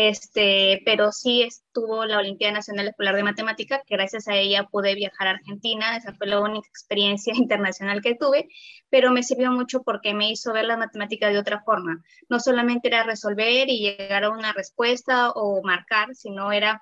este, 0.00 0.80
pero 0.84 1.10
sí 1.10 1.42
estuvo 1.42 2.04
la 2.04 2.18
Olimpiada 2.18 2.54
Nacional 2.54 2.86
Escolar 2.86 3.16
de 3.16 3.24
Matemática, 3.24 3.82
que 3.84 3.96
gracias 3.96 4.28
a 4.28 4.36
ella 4.36 4.68
pude 4.70 4.94
viajar 4.94 5.26
a 5.26 5.32
Argentina, 5.32 5.96
esa 5.96 6.14
fue 6.14 6.28
la 6.28 6.38
única 6.38 6.68
experiencia 6.68 7.32
internacional 7.36 8.00
que 8.00 8.14
tuve, 8.14 8.48
pero 8.90 9.10
me 9.10 9.24
sirvió 9.24 9.50
mucho 9.50 9.82
porque 9.82 10.14
me 10.14 10.30
hizo 10.30 10.52
ver 10.52 10.66
la 10.66 10.76
matemática 10.76 11.30
de 11.30 11.38
otra 11.38 11.64
forma. 11.64 12.00
No 12.28 12.38
solamente 12.38 12.86
era 12.86 13.02
resolver 13.02 13.68
y 13.68 13.80
llegar 13.80 14.22
a 14.22 14.30
una 14.30 14.52
respuesta 14.52 15.32
o 15.32 15.64
marcar, 15.64 16.14
sino 16.14 16.52
era 16.52 16.80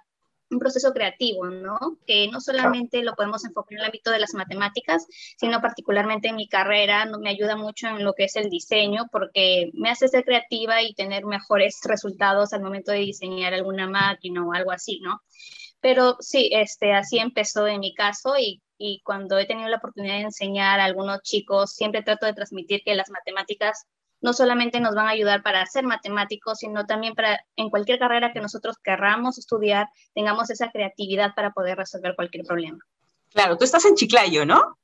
un 0.50 0.58
proceso 0.58 0.92
creativo, 0.92 1.46
¿no? 1.46 1.78
Que 2.06 2.28
no 2.28 2.40
solamente 2.40 3.02
lo 3.02 3.14
podemos 3.14 3.44
enfocar 3.44 3.74
en 3.74 3.78
el 3.80 3.86
ámbito 3.86 4.10
de 4.10 4.20
las 4.20 4.34
matemáticas, 4.34 5.06
sino 5.36 5.60
particularmente 5.60 6.28
en 6.28 6.36
mi 6.36 6.48
carrera, 6.48 7.04
¿no? 7.04 7.18
me 7.18 7.30
ayuda 7.30 7.56
mucho 7.56 7.88
en 7.88 8.04
lo 8.04 8.12
que 8.12 8.24
es 8.24 8.36
el 8.36 8.48
diseño, 8.48 9.06
porque 9.10 9.70
me 9.74 9.90
hace 9.90 10.08
ser 10.08 10.24
creativa 10.24 10.82
y 10.82 10.94
tener 10.94 11.24
mejores 11.24 11.80
resultados 11.84 12.52
al 12.52 12.62
momento 12.62 12.92
de 12.92 12.98
diseñar 12.98 13.54
alguna 13.54 13.88
máquina 13.88 14.46
o 14.46 14.52
algo 14.52 14.70
así, 14.70 15.00
¿no? 15.00 15.20
Pero 15.80 16.16
sí, 16.20 16.50
este, 16.52 16.92
así 16.94 17.18
empezó 17.18 17.66
en 17.66 17.80
mi 17.80 17.94
caso 17.94 18.36
y, 18.38 18.62
y 18.78 19.00
cuando 19.04 19.38
he 19.38 19.46
tenido 19.46 19.68
la 19.68 19.76
oportunidad 19.76 20.14
de 20.14 20.22
enseñar 20.22 20.80
a 20.80 20.84
algunos 20.84 21.22
chicos, 21.22 21.72
siempre 21.72 22.02
trato 22.02 22.26
de 22.26 22.34
transmitir 22.34 22.82
que 22.84 22.94
las 22.94 23.10
matemáticas 23.10 23.86
no 24.26 24.32
solamente 24.32 24.80
nos 24.80 24.96
van 24.96 25.06
a 25.06 25.10
ayudar 25.10 25.44
para 25.44 25.64
ser 25.66 25.84
matemáticos, 25.84 26.58
sino 26.58 26.84
también 26.84 27.14
para 27.14 27.38
en 27.54 27.70
cualquier 27.70 28.00
carrera 28.00 28.32
que 28.32 28.40
nosotros 28.40 28.76
querramos 28.82 29.38
estudiar, 29.38 29.86
tengamos 30.16 30.50
esa 30.50 30.68
creatividad 30.72 31.32
para 31.36 31.52
poder 31.52 31.78
resolver 31.78 32.16
cualquier 32.16 32.44
problema. 32.44 32.80
Claro, 33.32 33.56
tú 33.56 33.64
estás 33.64 33.84
en 33.84 33.94
Chiclayo, 33.94 34.44
¿no? 34.44 34.78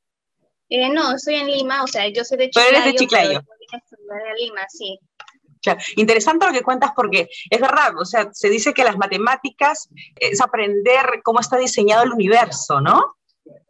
Eh, 0.69 0.89
no, 0.91 1.17
estoy 1.17 1.35
en 1.35 1.49
Lima, 1.49 1.83
o 1.83 1.89
sea, 1.89 2.07
yo 2.07 2.23
soy 2.23 2.39
de 2.39 2.51
Chiclayo. 2.51 2.69
Pero 2.69 2.83
eres 2.83 2.93
de 2.93 2.99
Chiclayo. 3.01 3.41
Pero 3.69 4.25
de 4.25 4.45
Lima, 4.45 4.65
sí. 4.69 5.01
Claro. 5.61 5.81
Interesante 5.97 6.47
lo 6.47 6.53
que 6.53 6.63
cuentas 6.63 6.93
porque 6.95 7.29
es 7.51 7.61
verdad, 7.61 7.99
o 7.99 8.05
sea, 8.05 8.29
se 8.33 8.49
dice 8.49 8.73
que 8.73 8.85
las 8.85 8.97
matemáticas 8.97 9.89
es 10.15 10.41
aprender 10.41 11.21
cómo 11.25 11.41
está 11.41 11.57
diseñado 11.57 12.05
el 12.05 12.13
universo, 12.13 12.81
¿no? 12.81 13.17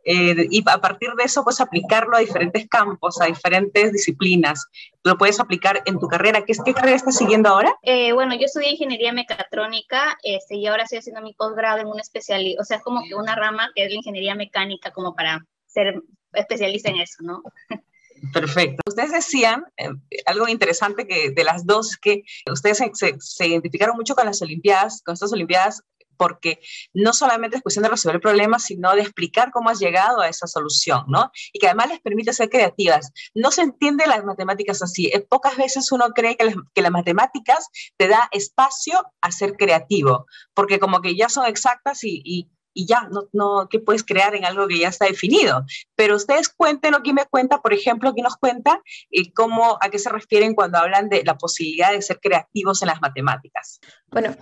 Eh, 0.05 0.47
y 0.51 0.63
a 0.69 0.79
partir 0.79 1.11
de 1.17 1.25
eso, 1.25 1.45
pues 1.45 1.61
aplicarlo 1.61 2.17
a 2.17 2.21
diferentes 2.21 2.69
campos, 2.69 3.21
a 3.21 3.27
diferentes 3.27 3.93
disciplinas. 3.93 4.67
Lo 5.05 5.17
puedes 5.17 5.41
aplicar 5.41 5.83
en 5.87 5.99
tu 5.99 6.09
carrera. 6.09 6.45
¿Qué, 6.45 6.55
qué 6.65 6.75
carrera 6.75 6.97
estás 6.97 7.17
siguiendo 7.17 7.49
ahora? 7.49 7.75
Eh, 7.83 8.13
bueno, 8.13 8.35
yo 8.35 8.47
estudié 8.47 8.71
ingeniería 8.71 9.13
mecatrónica 9.13 10.19
este, 10.23 10.57
y 10.57 10.67
ahora 10.67 10.85
estoy 10.85 10.99
haciendo 10.99 11.23
mi 11.23 11.35
posgrado 11.35 11.81
en 11.81 11.87
una 11.87 12.03
especialidad, 12.03 12.61
o 12.61 12.65
sea, 12.65 12.79
es 12.79 12.83
como 12.83 13.03
que 13.03 13.15
una 13.15 13.35
rama 13.35 13.71
que 13.75 13.85
es 13.85 13.91
la 13.91 13.97
ingeniería 13.97 14.35
mecánica, 14.35 14.93
como 14.93 15.15
para 15.15 15.45
ser 15.67 16.03
especialista 16.33 16.91
en 16.91 17.01
eso, 17.01 17.23
¿no? 17.23 17.43
Perfecto. 18.33 18.81
Ustedes 18.87 19.11
decían 19.11 19.65
eh, 19.77 19.89
algo 20.27 20.47
interesante 20.47 21.07
que 21.07 21.31
de 21.31 21.45
las 21.45 21.67
dos, 21.67 21.97
que 21.97 22.23
ustedes 22.51 22.79
se, 22.79 23.15
se, 23.19 23.47
identificaron 23.49 23.97
mucho 23.97 24.15
con 24.15 24.27
las 24.27 24.41
Olimpiadas, 24.43 25.03
con 25.05 25.15
estas 25.15 25.33
Olimpiadas 25.33 25.83
porque 26.23 26.61
no 26.95 27.12
solamente 27.12 27.57
es 27.57 27.64
cuestión 27.64 27.83
de 27.83 27.88
resolver 27.88 28.21
problemas, 28.21 28.62
sino 28.62 28.95
de 28.95 29.00
explicar 29.00 29.50
cómo 29.50 29.71
has 29.71 29.81
llegado 29.81 30.21
a 30.21 30.29
esa 30.29 30.47
solución, 30.47 31.02
¿no? 31.09 31.33
Y 31.52 31.59
que 31.59 31.67
además 31.67 31.88
les 31.88 32.00
permite 32.00 32.33
ser 32.33 32.49
creativas. 32.49 33.11
No 33.35 33.50
se 33.50 33.62
entiende 33.62 34.07
las 34.07 34.23
matemáticas 34.23 34.83
así. 34.83 35.11
Pocas 35.29 35.57
veces 35.57 35.91
uno 35.91 36.11
cree 36.11 36.37
que, 36.37 36.55
que 36.73 36.83
las 36.83 36.93
matemáticas 36.93 37.67
te 37.97 38.07
da 38.07 38.29
espacio 38.31 39.05
a 39.21 39.33
ser 39.33 39.55
creativo, 39.55 40.26
porque 40.55 40.79
como 40.79 41.00
que 41.00 41.17
ya 41.17 41.29
son 41.29 41.47
exactas 41.47 42.05
y, 42.05 42.23
y 42.25 42.49
y 42.75 42.87
ya, 42.87 43.07
no, 43.11 43.29
no, 43.35 43.69
¿qué 43.69 43.81
puedes 43.81 44.02
crear 44.02 44.35
en 44.35 44.47
algo 44.47 44.67
que 44.67 44.79
ya 44.79 44.88
está 44.88 45.05
definido? 45.05 45.67
Pero 45.95 46.17
ustedes 46.17 46.49
cuenten, 46.49 46.95
o 46.95 47.02
quién 47.02 47.17
me 47.17 47.26
cuenta, 47.26 47.61
por 47.61 47.75
ejemplo, 47.75 48.14
quién 48.14 48.25
nos 48.25 48.37
cuenta 48.37 48.81
y 49.11 49.31
cómo, 49.35 49.76
a 49.83 49.91
qué 49.91 49.99
se 49.99 50.09
refieren 50.09 50.55
cuando 50.55 50.79
hablan 50.79 51.11
de 51.11 51.23
la 51.23 51.37
posibilidad 51.37 51.93
de 51.93 52.00
ser 52.00 52.19
creativos 52.19 52.81
en 52.81 52.88
las 52.88 53.02
matemáticas. 53.02 53.79
Bueno, 54.11 54.35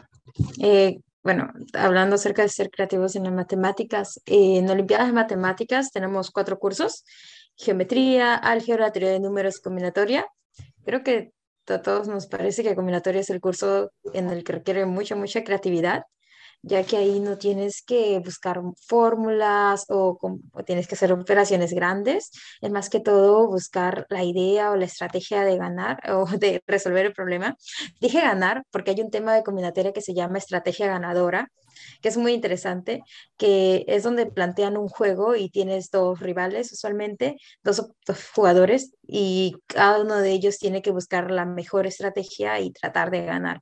eh, 0.63 1.01
bueno, 1.23 1.53
hablando 1.75 2.17
acerca 2.17 2.43
de 2.43 2.49
ser 2.49 2.71
creativos 2.71 3.17
en 3.17 3.25
las 3.25 3.33
matemáticas, 3.33 4.21
en 4.27 4.69
Olimpiadas 4.71 5.09
de 5.09 5.13
Matemáticas 5.13 5.91
tenemos 5.93 6.31
cuatro 6.31 6.59
cursos, 6.59 7.05
geometría, 7.57 8.35
álgebra, 8.35 8.91
teoría 8.91 9.11
de 9.11 9.21
números, 9.21 9.61
combinatoria. 9.61 10.27
Creo 10.85 11.03
que 11.03 11.33
a 11.69 11.83
todos 11.83 12.09
nos 12.09 12.27
parece 12.27 12.63
que 12.63 12.75
combinatoria 12.75 13.21
es 13.21 13.31
el 13.31 13.41
curso 13.41 13.93
en 14.13 14.31
el 14.31 14.45
que 14.45 14.55
requiere 14.55 14.87
mucha, 14.87 15.15
mucha 15.15 15.45
creatividad 15.45 16.05
ya 16.63 16.85
que 16.85 16.97
ahí 16.97 17.21
no 17.21 17.39
tienes 17.39 17.83
que 17.83 18.19
buscar 18.21 18.61
fórmulas 18.87 19.87
o, 19.89 20.19
tienes 20.67 20.87
que 20.87 20.95
hacer 20.95 21.13
operaciones 21.13 21.73
grandes, 21.73 22.31
es 22.61 22.71
más 22.71 22.91
que 22.91 23.01
todo 23.01 23.47
buscar 23.49 24.07
la 24.11 24.25
idea 24.25 24.71
o 24.71 24.77
la 24.77 24.85
estrategia 24.85 25.43
de 25.43 25.57
ganar 25.57 25.99
o 26.13 26.27
de 26.27 26.63
resolver 26.67 27.07
el 27.07 27.13
problema. 27.13 27.57
Dije 28.01 28.21
ganar 28.21 28.65
porque 28.71 28.93
hay 28.93 29.01
un 29.01 29.11
tema 29.11 29.35
de 29.35 29.43
combinatoria 29.43 29.93
que 29.93 30.03
se 30.03 30.15
llama 30.15 30.39
estrategia 30.39 30.87
ganadora, 30.87 31.49
que 32.01 32.09
es 32.09 32.17
muy 32.17 32.33
interesante, 32.33 33.03
que 33.37 33.85
es 33.89 34.03
donde 34.03 34.27
plantean 34.27 34.77
un 34.77 34.89
juego 34.89 35.37
y 35.37 35.51
tienes 35.51 35.91
dos 35.91 36.21
rivales 36.21 36.73
usualmente, 36.73 37.37
dos, 37.63 37.91
jugadores, 38.35 38.93
y 39.07 39.57
cada 39.67 40.01
uno 40.01 40.19
de 40.19 40.33
ellos 40.33 40.59
tiene 40.59 40.83
que 40.83 40.91
buscar 40.91 41.31
la 41.31 41.45
mejor 41.45 41.87
estrategia 41.87 42.61
y 42.61 42.71
tratar 42.73 43.11
de 43.11 43.25
ganar. 43.25 43.61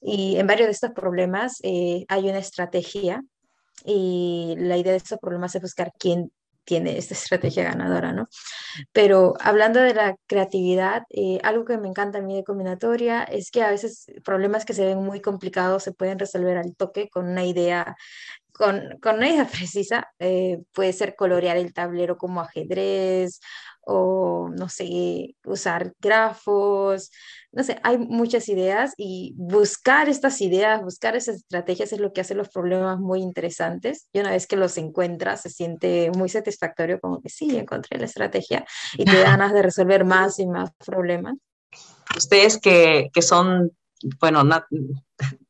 Y 0.00 0.36
en 0.36 0.46
varios 0.46 0.66
de 0.66 0.72
estos 0.72 0.90
problemas 0.90 1.58
eh, 1.62 2.04
hay 2.08 2.28
una 2.28 2.38
estrategia 2.38 3.22
y 3.84 4.54
la 4.58 4.76
idea 4.76 4.92
de 4.92 4.98
estos 4.98 5.18
problemas 5.18 5.54
es 5.54 5.62
buscar 5.62 5.92
quién 5.98 6.30
tiene 6.64 6.96
esta 6.98 7.14
estrategia 7.14 7.64
ganadora, 7.64 8.12
¿no? 8.12 8.28
Pero 8.92 9.34
hablando 9.40 9.80
de 9.80 9.94
la 9.94 10.16
creatividad, 10.26 11.02
eh, 11.10 11.40
algo 11.42 11.64
que 11.64 11.78
me 11.78 11.88
encanta 11.88 12.18
a 12.18 12.22
mí 12.22 12.36
de 12.36 12.44
combinatoria 12.44 13.24
es 13.24 13.50
que 13.50 13.62
a 13.62 13.70
veces 13.70 14.06
problemas 14.24 14.64
que 14.64 14.74
se 14.74 14.84
ven 14.84 14.98
muy 14.98 15.20
complicados 15.20 15.82
se 15.82 15.92
pueden 15.92 16.18
resolver 16.18 16.58
al 16.58 16.74
toque 16.76 17.08
con 17.08 17.26
una 17.28 17.44
idea 17.44 17.96
con, 18.52 18.98
con, 19.00 19.16
una 19.16 19.28
idea 19.28 19.46
precisa, 19.50 20.08
eh, 20.18 20.60
puede 20.72 20.92
ser 20.92 21.16
colorear 21.16 21.56
el 21.56 21.72
tablero 21.72 22.16
como 22.16 22.40
ajedrez 22.40 23.40
o, 23.84 24.48
no 24.56 24.68
sé, 24.68 25.34
usar 25.44 25.92
grafos, 25.98 27.10
no 27.50 27.64
sé, 27.64 27.78
hay 27.82 27.98
muchas 27.98 28.48
ideas 28.48 28.94
y 28.96 29.34
buscar 29.36 30.08
estas 30.08 30.40
ideas, 30.40 30.82
buscar 30.82 31.16
esas 31.16 31.36
estrategias 31.36 31.92
es 31.92 32.00
lo 32.00 32.12
que 32.12 32.20
hace 32.20 32.34
los 32.34 32.48
problemas 32.48 32.98
muy 32.98 33.20
interesantes. 33.20 34.08
Y 34.12 34.20
una 34.20 34.30
vez 34.30 34.46
que 34.46 34.56
los 34.56 34.78
encuentras, 34.78 35.42
se 35.42 35.50
siente 35.50 36.10
muy 36.16 36.28
satisfactorio, 36.28 37.00
como 37.00 37.20
que 37.20 37.28
sí, 37.28 37.56
encontré 37.56 37.98
la 37.98 38.06
estrategia 38.06 38.64
y 38.96 39.04
te 39.04 39.20
ganas 39.22 39.52
de 39.52 39.62
resolver 39.62 40.04
más 40.04 40.38
y 40.38 40.46
más 40.46 40.70
problemas. 40.84 41.34
Ustedes 42.16 42.58
que, 42.58 43.10
que 43.12 43.22
son, 43.22 43.72
bueno, 44.20 44.42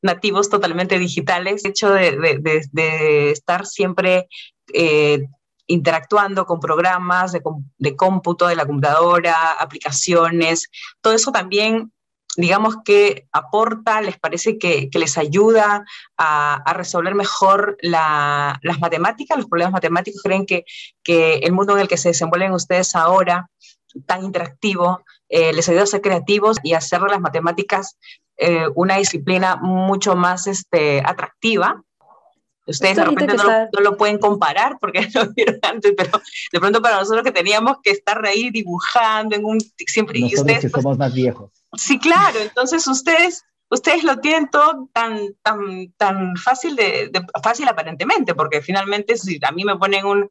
nativos 0.03 0.49
totalmente 0.49 0.99
digitales, 0.99 1.65
el 1.65 1.71
hecho 1.71 1.91
de, 1.91 2.39
de, 2.73 3.31
estar 3.31 3.67
siempre... 3.67 4.29
Eh, 4.73 5.27
interactuando 5.69 6.45
con 6.45 6.61
programas 6.61 7.33
de, 7.33 7.41
de, 7.79 7.97
cómputo 7.97 8.47
de 8.47 8.57
la 8.57 8.67
computadora, 8.67 9.53
aplicaciones, 9.53 10.69
todo 11.01 11.15
eso 11.15 11.31
también, 11.31 11.93
digamos 12.37 12.77
que 12.85 13.29
aporta, 13.33 14.01
les 14.01 14.19
parece 14.19 14.59
que, 14.59 14.89
que 14.91 14.99
les 14.99 15.19
ayuda 15.19 15.85
a, 16.17 16.73
resolver 16.75 17.15
mejor 17.15 17.77
la, 17.81 18.59
las 18.63 18.81
matemáticas, 18.81 19.37
los 19.37 19.47
problemas 19.47 19.73
matemáticos, 19.73 20.23
creen 20.23 20.47
que, 20.47 20.65
que, 21.03 21.35
el 21.39 21.53
mundo 21.53 21.75
en 21.75 21.81
el 21.81 21.89
que 21.89 21.99
se 21.99 22.09
desenvuelven 22.09 22.53
ustedes 22.53 22.95
ahora, 22.95 23.49
tan 24.07 24.25
interactivo, 24.25 25.03
eh, 25.29 25.53
les 25.53 25.69
ayuda 25.69 25.83
a 25.83 25.87
ser 25.87 26.01
creativos 26.01 26.59
y 26.63 26.73
a 26.73 26.79
hacer 26.79 27.03
las 27.03 27.21
matemáticas 27.21 27.99
eh, 28.43 28.69
una 28.75 28.97
disciplina 28.97 29.57
mucho 29.57 30.17
más 30.17 30.47
este, 30.47 31.01
atractiva 31.05 31.83
Ustedes 32.65 32.97
de 32.97 33.05
repente 33.05 33.35
no 33.35 33.81
lo, 33.81 33.97
pueden 33.97 34.19
comparar 34.19 34.79
porque 34.81 35.09
no 35.15 35.25
lo 35.25 35.33
vieron 35.33 35.59
antes, 35.63 35.93
pero 35.97 36.23
de 36.53 36.61
pronto 36.61 36.81
para 36.81 36.99
nosotros 36.99 37.25
que 37.25 37.33
teníamos 37.33 37.79
que 37.83 37.91
estar 37.91 38.25
ahí 38.25 38.51
dibujando 38.51 39.35
en 39.35 39.45
un 39.45 39.59
siempre 39.87 40.21
nosotros 40.21 40.39
y 40.39 40.41
ustedes 40.41 40.61
que 40.61 40.71
pues 40.71 40.83
somos 40.83 40.99
más 40.99 41.13
viejos. 41.13 41.51
Sí, 41.77 41.99
claro, 41.99 42.39
entonces 42.39 42.87
ustedes 42.87 43.45
ustedes 43.69 44.05
lo 44.05 44.19
tienen 44.19 44.49
todo 44.49 44.89
tan 44.93 45.35
tan 45.43 45.93
tan 45.97 46.37
fácil 46.37 46.77
de, 46.77 47.11
fácil 47.43 47.67
aparentemente, 47.67 48.35
porque 48.35 48.63
finalmente 48.63 49.17
si 49.17 49.41
a 49.43 49.51
mí 49.51 49.65
me 49.65 49.77
ponen 49.77 50.07
un 50.07 50.31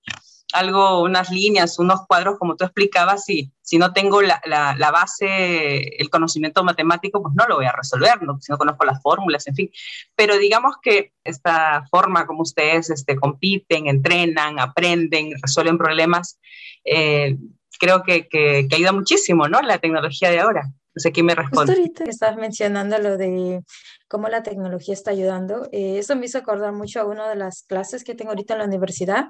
algo, 0.54 1.02
unas 1.02 1.32
líneas, 1.32 1.80
unos 1.80 2.06
cuadros, 2.08 2.38
como 2.38 2.56
tú 2.56 2.64
explicabas, 2.66 3.26
si, 3.26 3.52
si 3.62 3.78
no 3.78 3.94
tengo 3.94 4.22
la, 4.22 4.42
la, 4.46 4.92
base, 4.92 6.02
el 6.02 6.10
conocimiento 6.10 6.64
matemático, 6.64 7.22
pues 7.22 7.34
no 7.36 7.48
lo 7.48 7.56
voy 7.56 7.66
a 7.66 7.72
resolver, 7.72 8.22
¿no? 8.24 8.40
si 8.42 8.52
no 8.52 8.58
conozco 8.58 8.86
las 8.86 9.02
fórmulas, 9.02 9.48
en 9.48 9.56
fin. 9.56 9.72
Pero 10.16 10.38
digamos 10.38 10.76
que 10.82 11.14
esta 11.24 11.86
forma 11.90 12.26
como 12.26 12.42
ustedes 12.42 12.90
este, 12.90 13.16
compiten, 13.16 13.88
entrenan, 13.88 14.60
aprenden, 14.60 15.32
resuelven 15.42 15.78
problemas, 15.78 16.40
eh, 16.84 17.38
creo 17.80 18.04
que, 18.04 18.28
que, 18.28 18.68
que, 18.70 18.76
ayuda 18.76 18.92
muchísimo, 18.92 19.48
¿no? 19.48 19.62
La 19.62 19.80
tecnología 19.80 20.30
de 20.30 20.40
ahora. 20.40 20.72
No 20.94 21.00
sé 21.00 21.12
quién 21.12 21.26
me 21.26 21.36
responde. 21.36 21.74
Justo 21.74 21.82
ahorita 21.82 22.04
estás 22.06 22.36
mencionando 22.36 22.98
lo 22.98 23.18
de 23.18 23.64
cómo 24.10 24.28
la 24.28 24.44
tecnología 24.44 24.94
está 24.94 25.12
ayudando. 25.12 25.70
Eh, 25.72 26.00
eso 26.00 26.16
me 26.16 26.26
hizo 26.26 26.38
acordar 26.38 26.74
mucho 26.74 27.00
a 27.00 27.06
una 27.06 27.30
de 27.30 27.36
las 27.36 27.64
clases 27.64 28.04
que 28.04 28.14
tengo 28.14 28.32
ahorita 28.32 28.54
en 28.54 28.60
la 28.60 28.66
universidad, 28.66 29.30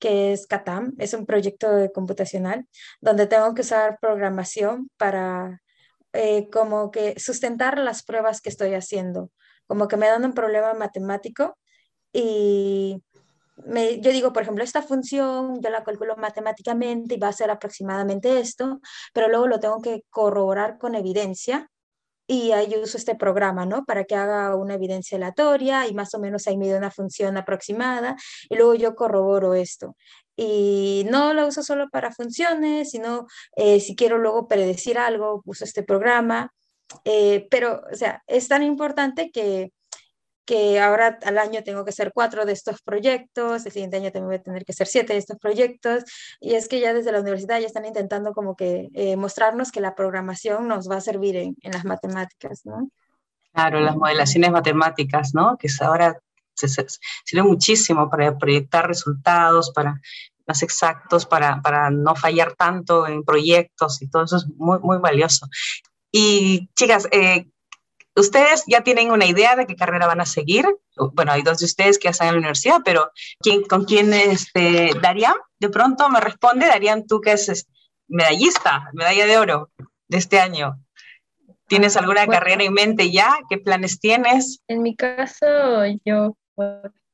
que 0.00 0.32
es 0.32 0.46
CATAM, 0.46 0.94
es 0.98 1.14
un 1.14 1.26
proyecto 1.26 1.70
de 1.70 1.92
computacional 1.92 2.66
donde 3.00 3.26
tengo 3.26 3.54
que 3.54 3.62
usar 3.62 3.98
programación 4.00 4.90
para 4.96 5.62
eh, 6.12 6.48
como 6.50 6.90
que 6.90 7.14
sustentar 7.20 7.78
las 7.78 8.02
pruebas 8.02 8.40
que 8.40 8.48
estoy 8.48 8.74
haciendo. 8.74 9.30
Como 9.66 9.86
que 9.86 9.96
me 9.96 10.08
dan 10.08 10.24
un 10.24 10.32
problema 10.32 10.74
matemático 10.74 11.56
y 12.12 13.02
yo 13.56 14.12
digo, 14.12 14.32
por 14.32 14.42
ejemplo, 14.42 14.62
esta 14.64 14.82
función 14.82 15.60
yo 15.62 15.70
la 15.70 15.84
calculo 15.84 16.16
matemáticamente 16.16 17.14
y 17.14 17.18
va 17.18 17.28
a 17.28 17.32
ser 17.32 17.50
aproximadamente 17.50 18.38
esto, 18.38 18.80
pero 19.12 19.28
luego 19.28 19.46
lo 19.46 19.60
tengo 19.60 19.80
que 19.80 20.02
corroborar 20.10 20.78
con 20.78 20.94
evidencia 20.94 21.70
y 22.26 22.52
ahí 22.52 22.74
uso 22.82 22.96
este 22.96 23.14
programa, 23.14 23.66
¿no? 23.66 23.84
Para 23.84 24.04
que 24.04 24.16
haga 24.16 24.56
una 24.56 24.74
evidencia 24.74 25.16
aleatoria 25.16 25.86
y 25.86 25.94
más 25.94 26.12
o 26.14 26.18
menos 26.18 26.46
ahí 26.46 26.56
me 26.58 26.74
una 26.76 26.90
función 26.90 27.36
aproximada 27.36 28.16
y 28.48 28.56
luego 28.56 28.74
yo 28.74 28.94
corroboro 28.96 29.54
esto. 29.54 29.96
Y 30.36 31.06
no 31.10 31.32
lo 31.32 31.46
uso 31.46 31.62
solo 31.62 31.88
para 31.90 32.12
funciones, 32.12 32.90
sino 32.90 33.26
eh, 33.56 33.80
si 33.80 33.96
quiero 33.96 34.18
luego 34.18 34.48
predecir 34.48 34.98
algo, 34.98 35.42
uso 35.46 35.64
este 35.64 35.82
programa. 35.82 36.52
Eh, 37.04 37.46
pero, 37.50 37.82
o 37.92 37.96
sea, 37.96 38.22
es 38.26 38.48
tan 38.48 38.62
importante 38.62 39.30
que 39.30 39.72
que 40.46 40.80
ahora 40.80 41.18
al 41.24 41.38
año 41.38 41.62
tengo 41.64 41.84
que 41.84 41.90
hacer 41.90 42.12
cuatro 42.14 42.46
de 42.46 42.52
estos 42.52 42.80
proyectos, 42.80 43.66
el 43.66 43.72
siguiente 43.72 43.96
año 43.96 44.12
tengo 44.12 44.30
que 44.30 44.38
tener 44.38 44.64
que 44.64 44.72
hacer 44.72 44.86
siete 44.86 45.12
de 45.12 45.18
estos 45.18 45.38
proyectos, 45.38 46.04
y 46.40 46.54
es 46.54 46.68
que 46.68 46.80
ya 46.80 46.94
desde 46.94 47.12
la 47.12 47.20
universidad 47.20 47.60
ya 47.60 47.66
están 47.66 47.84
intentando 47.84 48.32
como 48.32 48.54
que 48.54 48.88
eh, 48.94 49.16
mostrarnos 49.16 49.72
que 49.72 49.80
la 49.80 49.94
programación 49.94 50.68
nos 50.68 50.88
va 50.88 50.96
a 50.96 51.00
servir 51.00 51.36
en, 51.36 51.56
las 51.64 51.84
matemáticas, 51.84 52.62
¿no? 52.64 52.88
Claro, 53.52 53.80
las 53.80 53.96
modelaciones 53.96 54.50
matemáticas, 54.52 55.34
¿no? 55.34 55.56
Que 55.58 55.68
ahora 55.80 56.18
se, 56.54 56.68
sirve 56.68 57.42
muchísimo 57.42 58.08
para 58.08 58.38
proyectar 58.38 58.86
resultados, 58.86 59.72
para 59.72 60.00
más 60.46 60.62
exactos, 60.62 61.26
para, 61.26 61.60
para 61.60 61.90
no 61.90 62.14
fallar 62.14 62.54
tanto 62.54 63.06
en 63.08 63.24
proyectos 63.24 64.00
y 64.00 64.08
todo 64.08 64.24
eso 64.24 64.36
es 64.36 64.46
muy, 64.56 64.78
muy 64.78 64.98
valioso. 64.98 65.48
Y 66.12 66.70
chicas, 66.74 67.08
eh, 67.10 67.48
ustedes 68.16 68.64
ya 68.66 68.82
tienen 68.82 69.10
una 69.10 69.26
idea 69.26 69.56
de 69.56 69.66
qué 69.66 69.76
carrera 69.76 70.06
van 70.06 70.20
a 70.20 70.26
seguir. 70.26 70.66
Bueno, 71.12 71.32
hay 71.32 71.42
dos 71.42 71.58
de 71.58 71.66
ustedes 71.66 71.98
que 71.98 72.04
ya 72.04 72.10
están 72.10 72.28
en 72.28 72.34
la 72.34 72.38
universidad, 72.38 72.80
pero 72.84 73.10
¿quién, 73.40 73.62
¿con 73.62 73.84
quién 73.84 74.12
este, 74.12 74.90
Darían? 75.00 75.34
De 75.58 75.68
pronto 75.68 76.08
me 76.08 76.20
responde, 76.20 76.66
Darían, 76.66 77.06
tú 77.06 77.20
que 77.20 77.32
es 77.32 77.68
medallista, 78.08 78.90
medalla 78.92 79.26
de 79.26 79.38
oro 79.38 79.70
de 80.08 80.18
este 80.18 80.40
año. 80.40 80.80
¿Tienes 81.68 81.96
ah, 81.96 82.00
alguna 82.00 82.26
carrera 82.26 82.62
en 82.62 82.72
mente 82.72 83.10
ya? 83.10 83.38
¿Qué 83.48 83.58
planes 83.58 83.98
tienes? 83.98 84.62
En 84.68 84.82
mi 84.82 84.94
caso, 84.94 85.46
yo, 86.04 86.36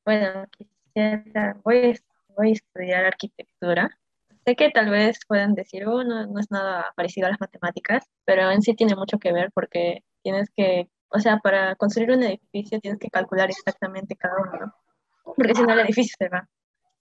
bueno, 0.04 0.46
quisiera, 0.56 1.56
voy, 1.64 1.98
voy 2.36 2.50
a 2.50 2.52
estudiar 2.52 3.04
arquitectura. 3.06 3.98
Sé 4.44 4.56
que 4.56 4.70
tal 4.70 4.90
vez 4.90 5.20
puedan 5.26 5.54
decir, 5.54 5.86
oh, 5.86 6.02
no, 6.04 6.26
no 6.26 6.40
es 6.40 6.50
nada 6.50 6.92
parecido 6.96 7.28
a 7.28 7.30
las 7.30 7.40
matemáticas, 7.40 8.04
pero 8.24 8.50
en 8.50 8.60
sí 8.60 8.74
tiene 8.74 8.96
mucho 8.96 9.18
que 9.18 9.32
ver 9.32 9.50
porque 9.54 10.02
tienes 10.22 10.50
que, 10.56 10.88
o 11.08 11.18
sea, 11.18 11.38
para 11.38 11.74
construir 11.76 12.10
un 12.10 12.22
edificio 12.22 12.80
tienes 12.80 13.00
que 13.00 13.08
calcular 13.08 13.50
exactamente 13.50 14.16
cada 14.16 14.34
uno, 14.40 14.74
porque 15.36 15.54
si 15.54 15.62
no 15.62 15.72
el 15.72 15.80
edificio 15.80 16.14
se 16.18 16.28
va. 16.28 16.48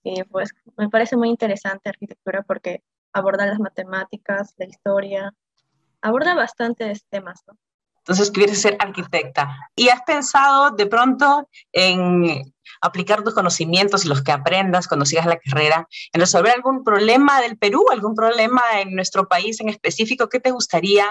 Y 0.04 0.24
pues 0.24 0.52
me 0.78 0.90
parece 0.90 1.16
muy 1.16 1.30
interesante 1.30 1.90
arquitectura 1.90 2.44
porque 2.44 2.84
aborda 3.14 3.46
las 3.46 3.60
matemáticas, 3.60 4.54
la 4.58 4.66
historia, 4.66 5.34
aborda 6.02 6.34
bastantes 6.34 7.06
temas, 7.10 7.42
¿no? 7.48 7.58
Entonces 8.02 8.32
quieres 8.32 8.60
ser 8.60 8.78
arquitecta. 8.80 9.56
¿Y 9.76 9.90
has 9.90 10.02
pensado 10.02 10.72
de 10.72 10.88
pronto 10.88 11.48
en 11.72 12.52
aplicar 12.82 13.24
tus 13.24 13.36
conocimientos 13.36 14.06
y 14.06 14.08
los 14.08 14.24
que 14.24 14.32
aprendas 14.32 14.88
cuando 14.88 15.06
sigas 15.06 15.28
la 15.28 15.38
carrera, 15.38 15.88
en 16.12 16.20
resolver 16.22 16.52
algún 16.52 16.84
problema 16.84 17.42
del 17.42 17.58
Perú, 17.60 17.86
algún 17.92 18.16
problema 18.16 18.64
en 18.80 18.96
nuestro 18.96 19.28
país 19.28 19.62
en 19.62 19.70
específico? 19.70 20.30
¿Qué 20.30 20.40
te 20.40 20.50
gustaría 20.50 21.06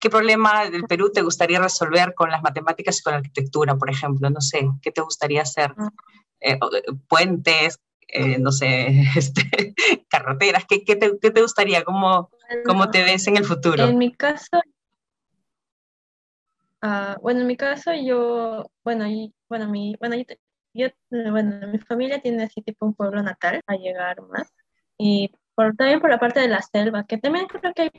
¿Qué 0.00 0.10
problema 0.10 0.70
del 0.70 0.84
Perú 0.84 1.10
te 1.12 1.22
gustaría 1.22 1.60
resolver 1.60 2.14
con 2.14 2.30
las 2.30 2.42
matemáticas 2.42 3.00
y 3.00 3.02
con 3.02 3.12
la 3.12 3.18
arquitectura, 3.18 3.76
por 3.76 3.90
ejemplo? 3.90 4.30
No 4.30 4.40
sé, 4.40 4.68
¿qué 4.80 4.92
te 4.92 5.00
gustaría 5.00 5.42
hacer? 5.42 5.74
Ah. 5.76 5.90
Eh, 6.40 6.52
eh, 6.52 6.92
puentes, 7.08 7.80
eh, 8.06 8.38
no 8.38 8.52
sé, 8.52 8.86
este, 9.16 9.74
carreteras, 10.08 10.64
¿qué, 10.68 10.84
qué, 10.84 10.96
te, 10.96 11.18
qué, 11.20 11.30
te, 11.30 11.42
gustaría? 11.42 11.82
¿Cómo, 11.84 12.30
¿Cómo, 12.64 12.90
te 12.90 13.02
ves 13.02 13.26
en 13.26 13.36
el 13.36 13.44
futuro? 13.44 13.84
En 13.84 13.98
mi 13.98 14.12
caso, 14.12 14.62
uh, 16.82 17.20
bueno, 17.20 17.40
en 17.40 17.46
mi 17.46 17.56
caso 17.56 17.92
yo, 17.92 18.70
bueno, 18.84 19.06
y, 19.08 19.34
bueno, 19.48 19.68
mi, 19.68 19.96
bueno, 19.98 20.14
yo, 20.74 20.88
bueno, 21.10 21.66
mi 21.68 21.78
familia 21.78 22.20
tiene 22.20 22.44
así 22.44 22.62
tipo 22.62 22.86
un 22.86 22.94
pueblo 22.94 23.22
natal 23.22 23.62
a 23.66 23.74
llegar 23.74 24.22
más. 24.22 24.52
Y 24.96 25.32
por, 25.54 25.74
también 25.76 26.00
por 26.00 26.10
la 26.10 26.20
parte 26.20 26.40
de 26.40 26.48
la 26.48 26.62
selva, 26.62 27.04
que 27.04 27.18
también 27.18 27.46
creo 27.46 27.72
que 27.74 27.82
hay 27.82 27.90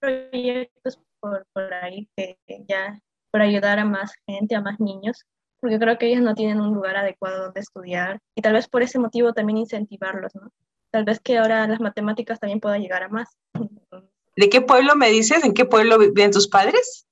proyectos 0.00 1.00
por, 1.24 1.46
por 1.54 1.72
ahí 1.72 2.06
que 2.14 2.36
ya 2.68 3.00
por 3.30 3.40
ayudar 3.40 3.78
a 3.78 3.86
más 3.86 4.12
gente, 4.26 4.54
a 4.54 4.60
más 4.60 4.78
niños, 4.78 5.24
porque 5.58 5.78
creo 5.78 5.96
que 5.96 6.06
ellos 6.06 6.20
no 6.20 6.34
tienen 6.34 6.60
un 6.60 6.74
lugar 6.74 6.96
adecuado 6.96 7.44
donde 7.44 7.60
estudiar 7.60 8.20
y 8.34 8.42
tal 8.42 8.52
vez 8.52 8.68
por 8.68 8.82
ese 8.82 8.98
motivo 8.98 9.32
también 9.32 9.56
incentivarlos, 9.56 10.34
¿no? 10.34 10.50
Tal 10.90 11.04
vez 11.04 11.18
que 11.20 11.38
ahora 11.38 11.66
las 11.66 11.80
matemáticas 11.80 12.38
también 12.38 12.60
puedan 12.60 12.82
llegar 12.82 13.02
a 13.02 13.08
más. 13.08 13.30
¿De 14.36 14.50
qué 14.50 14.60
pueblo 14.60 14.96
me 14.96 15.08
dices? 15.08 15.42
¿En 15.44 15.54
qué 15.54 15.64
pueblo 15.64 15.98
viven 15.98 16.30
tus 16.30 16.46
padres? 16.46 17.06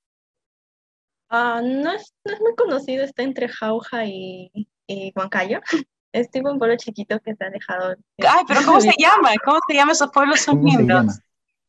Ah, 1.30 1.62
no, 1.64 1.92
es, 1.92 2.12
no 2.24 2.34
es 2.34 2.40
muy 2.40 2.54
conocido, 2.54 3.04
está 3.04 3.22
entre 3.22 3.48
Jauja 3.48 4.04
y, 4.04 4.50
y 4.86 5.12
Huancayo. 5.16 5.60
Es 6.12 6.30
tipo 6.30 6.50
un 6.50 6.58
pueblo 6.58 6.76
chiquito 6.76 7.18
que 7.20 7.30
está 7.30 7.46
alejado. 7.46 7.96
Ay, 8.18 8.44
pero 8.46 8.60
¿cómo 8.66 8.82
se 8.82 8.92
llama? 8.98 9.30
¿Cómo 9.42 9.58
se 9.66 9.74
llama 9.74 9.92
esos 9.92 10.10
pueblos 10.10 10.42
son 10.42 10.62
lindos? 10.62 11.20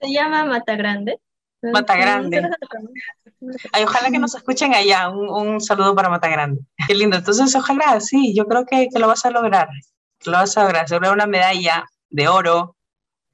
Se 0.02 0.12
llama 0.12 0.44
Mata 0.44 0.76
Grande. 0.76 1.18
Mata 1.72 1.96
Grande. 1.96 2.50
Ay, 3.72 3.84
ojalá 3.84 4.12
que 4.12 4.20
nos 4.20 4.36
escuchen 4.36 4.74
allá. 4.74 5.10
Un, 5.10 5.30
un, 5.30 5.62
saludo 5.62 5.96
para 5.96 6.10
Mata 6.10 6.28
Grande. 6.28 6.62
Qué 6.88 6.96
lindo. 6.96 7.18
Entonces, 7.18 7.56
ojalá, 7.56 8.00
sí, 8.00 8.34
yo 8.36 8.46
creo 8.48 8.66
que, 8.66 8.90
que 8.90 9.00
lo 9.00 9.08
vas 9.08 9.26
a 9.26 9.32
lograr. 9.32 9.70
Lo 10.26 10.34
vas 10.34 10.58
a 10.58 10.64
lograr. 10.64 10.88
Sobre 10.88 11.10
una 11.10 11.28
medalla 11.28 11.86
de 12.10 12.28
oro 12.28 12.76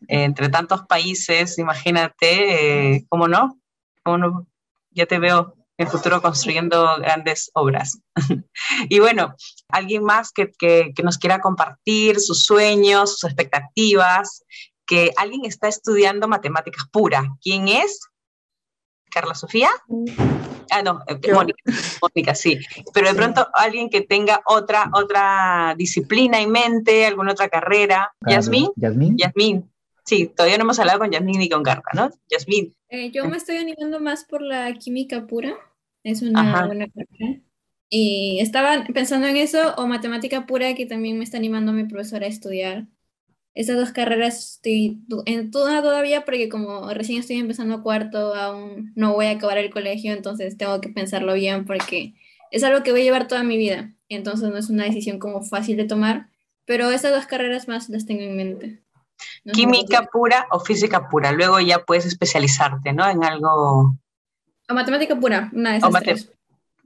eh, 0.08 0.24
entre 0.24 0.50
tantos 0.50 0.86
países, 0.86 1.58
imagínate, 1.58 2.96
eh, 2.96 3.06
¿cómo 3.10 3.28
no? 3.28 3.60
¿Cómo 4.04 4.18
no? 4.18 4.48
Ya 4.92 5.06
te 5.06 5.20
veo 5.20 5.56
en 5.78 5.88
el 5.88 5.92
futuro 5.92 6.22
construyendo 6.22 6.98
grandes 7.00 7.52
obras. 7.54 8.00
y 8.90 9.00
bueno, 9.00 9.36
alguien 9.70 10.04
más 10.04 10.32
que, 10.32 10.52
que, 10.52 10.92
que, 10.96 11.04
nos 11.04 11.18
quiera 11.18 11.40
compartir 11.40 12.20
sus 12.20 12.44
sueños, 12.44 13.20
sus 13.20 13.26
expectativas, 13.26 14.44
que 14.86 15.12
alguien 15.18 15.46
está 15.46 15.68
estudiando 15.68 16.28
matemáticas 16.28 16.86
pura. 16.92 17.24
¿Quién 17.42 17.68
es? 17.68 18.09
Carla 19.10 19.36
Sofía. 19.36 19.70
Ah, 20.72 20.82
no, 20.84 21.02
eh, 21.08 21.34
Mónica, 21.34 21.64
Mónica, 22.02 22.36
sí. 22.36 22.60
Pero 22.94 23.10
de 23.10 23.16
pronto 23.16 23.48
alguien 23.54 23.90
que 23.90 24.02
tenga 24.02 24.42
otra, 24.46 24.90
otra 24.94 25.74
disciplina 25.78 26.40
en 26.40 26.52
mente, 26.52 27.06
alguna 27.06 27.32
otra 27.32 27.50
carrera. 27.50 28.14
Yasmín. 28.28 28.70
Yasmín. 28.76 29.18
Yasmín. 29.18 29.72
Sí, 30.06 30.28
todavía 30.28 30.58
no 30.58 30.64
hemos 30.64 30.80
hablado 30.80 31.00
con 31.00 31.12
Yasmín 31.12 31.40
ni 31.40 31.50
con 31.50 31.64
Carla, 31.64 31.84
¿no? 31.94 32.10
Yasmín. 32.30 32.76
Eh, 32.90 33.12
yo 33.12 33.26
me 33.26 33.38
estoy 33.38 33.58
animando 33.58 34.00
más 34.00 34.26
por 34.26 34.42
la 34.42 34.74
química 34.74 35.28
pura. 35.28 35.56
Es 36.04 36.22
una 36.22 36.66
buena 36.66 36.88
carrera. 36.88 37.42
Y 37.90 38.40
estaba 38.40 38.86
pensando 38.94 39.28
en 39.28 39.38
eso, 39.38 39.74
o 39.76 39.88
matemática 39.88 40.46
pura, 40.46 40.76
que 40.76 40.86
también 40.86 41.18
me 41.18 41.24
está 41.24 41.38
animando 41.38 41.74
mi 41.74 41.86
profesora 41.86 42.26
a 42.26 42.30
estudiar. 42.30 42.88
Esas 43.60 43.76
dos 43.76 43.92
carreras 43.92 44.54
estoy 44.54 45.02
en 45.26 45.52
toda 45.52 45.82
todavía 45.82 46.24
porque 46.24 46.48
como 46.48 46.94
recién 46.94 47.20
estoy 47.20 47.40
empezando 47.40 47.84
cuarto, 47.84 48.34
aún 48.34 48.94
no 48.96 49.12
voy 49.12 49.26
a 49.26 49.32
acabar 49.32 49.58
el 49.58 49.70
colegio, 49.70 50.14
entonces 50.14 50.56
tengo 50.56 50.80
que 50.80 50.88
pensarlo 50.88 51.34
bien 51.34 51.66
porque 51.66 52.14
es 52.52 52.64
algo 52.64 52.84
que 52.84 52.92
voy 52.92 53.02
a 53.02 53.04
llevar 53.04 53.28
toda 53.28 53.44
mi 53.44 53.58
vida. 53.58 53.94
Entonces 54.08 54.50
no 54.50 54.56
es 54.56 54.70
una 54.70 54.86
decisión 54.86 55.20
como 55.20 55.42
fácil 55.42 55.76
de 55.76 55.84
tomar, 55.84 56.30
pero 56.64 56.90
esas 56.90 57.12
dos 57.12 57.26
carreras 57.26 57.68
más 57.68 57.90
las 57.90 58.06
tengo 58.06 58.22
en 58.22 58.38
mente. 58.38 58.82
Química 59.52 60.08
pura 60.10 60.48
o 60.52 60.62
física 60.62 61.10
pura, 61.10 61.34
luego 61.34 61.60
ya 61.60 61.80
puedes 61.84 62.06
especializarte, 62.06 62.94
¿no? 62.94 63.10
En 63.10 63.26
algo... 63.26 63.94
O 64.70 64.74
matemática 64.74 65.20
pura, 65.20 65.50
una 65.52 65.74
de 65.74 65.80
esas 65.80 65.94
tres. 66.02 66.32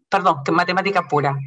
Perdón, 0.10 0.38
que 0.44 0.52
matemática 0.52 1.08
pura. 1.08 1.38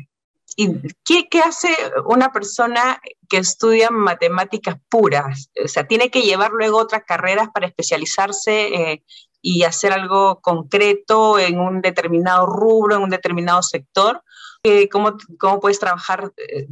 ¿Y 0.58 0.72
qué, 1.04 1.28
qué, 1.30 1.40
hace 1.40 1.68
una 2.06 2.32
persona 2.32 2.98
que 3.28 3.36
estudia 3.36 3.90
matemáticas 3.90 4.76
puras? 4.88 5.50
O 5.62 5.68
sea, 5.68 5.86
¿tiene 5.86 6.10
que 6.10 6.22
llevar 6.22 6.50
luego 6.52 6.78
otras 6.78 7.02
carreras 7.06 7.48
para 7.52 7.66
especializarse 7.66 8.74
eh, 8.74 9.04
y 9.42 9.64
hacer 9.64 9.92
algo 9.92 10.40
concreto 10.40 11.38
en 11.38 11.60
un 11.60 11.82
determinado 11.82 12.46
rubro, 12.46 12.96
en 12.96 13.02
un 13.02 13.10
determinado 13.10 13.62
sector? 13.62 14.22
Eh, 14.62 14.88
¿cómo, 14.88 15.18
¿Cómo 15.38 15.60
puedes 15.60 15.78
trabajar 15.78 16.32
eh, 16.38 16.66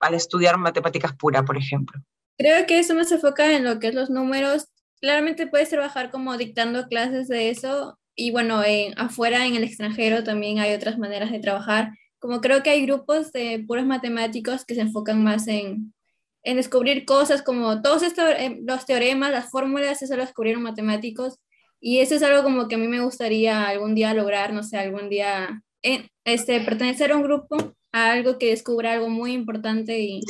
al 0.00 0.14
estudiar 0.14 0.58
matemáticas 0.58 1.14
puras, 1.14 1.44
por 1.44 1.56
ejemplo? 1.56 2.00
Creo 2.36 2.66
que 2.66 2.80
eso 2.80 2.94
más 2.94 3.08
se 3.08 3.14
enfoca 3.14 3.52
en 3.52 3.64
lo 3.64 3.78
que 3.78 3.88
es 3.88 3.94
los 3.94 4.10
números. 4.10 4.66
Claramente 5.00 5.46
puedes 5.46 5.70
trabajar 5.70 6.10
como 6.10 6.36
dictando 6.36 6.88
clases 6.88 7.28
de 7.28 7.50
eso 7.50 7.98
y 8.16 8.32
bueno, 8.32 8.64
en, 8.64 8.98
afuera 8.98 9.46
en 9.46 9.54
el 9.54 9.62
extranjero 9.62 10.24
también 10.24 10.58
hay 10.58 10.74
otras 10.74 10.98
maneras 10.98 11.30
de 11.30 11.38
trabajar 11.38 11.92
como 12.18 12.40
creo 12.40 12.62
que 12.62 12.70
hay 12.70 12.84
grupos 12.84 13.32
de 13.32 13.64
puros 13.66 13.86
matemáticos 13.86 14.64
que 14.64 14.74
se 14.74 14.82
enfocan 14.82 15.22
más 15.22 15.46
en, 15.48 15.94
en 16.42 16.56
descubrir 16.56 17.04
cosas 17.04 17.42
como 17.42 17.82
todos 17.82 18.02
estos, 18.02 18.24
eh, 18.30 18.58
los 18.64 18.86
teoremas, 18.86 19.30
las 19.30 19.50
fórmulas, 19.50 20.02
eso 20.02 20.16
lo 20.16 20.24
descubrieron 20.24 20.62
matemáticos. 20.62 21.38
Y 21.80 22.00
eso 22.00 22.16
es 22.16 22.22
algo 22.22 22.42
como 22.42 22.66
que 22.66 22.74
a 22.74 22.78
mí 22.78 22.88
me 22.88 23.00
gustaría 23.00 23.66
algún 23.66 23.94
día 23.94 24.14
lograr, 24.14 24.52
no 24.52 24.62
sé, 24.64 24.78
algún 24.78 25.08
día 25.08 25.62
eh, 25.82 26.08
este, 26.24 26.60
pertenecer 26.60 27.12
a 27.12 27.16
un 27.16 27.22
grupo, 27.22 27.56
a 27.92 28.12
algo 28.12 28.38
que 28.38 28.50
descubra 28.50 28.94
algo 28.94 29.08
muy 29.08 29.32
importante 29.32 30.00
y 30.00 30.20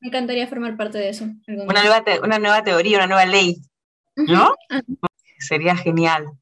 me 0.00 0.08
encantaría 0.08 0.48
formar 0.48 0.76
parte 0.76 0.98
de 0.98 1.10
eso. 1.10 1.26
Una 1.46 1.82
nueva, 1.82 2.04
una 2.22 2.38
nueva 2.38 2.64
teoría, 2.64 2.98
una 2.98 3.06
nueva 3.06 3.26
ley, 3.26 3.58
¿no? 4.16 4.54
Sería 5.38 5.76
genial 5.76 6.32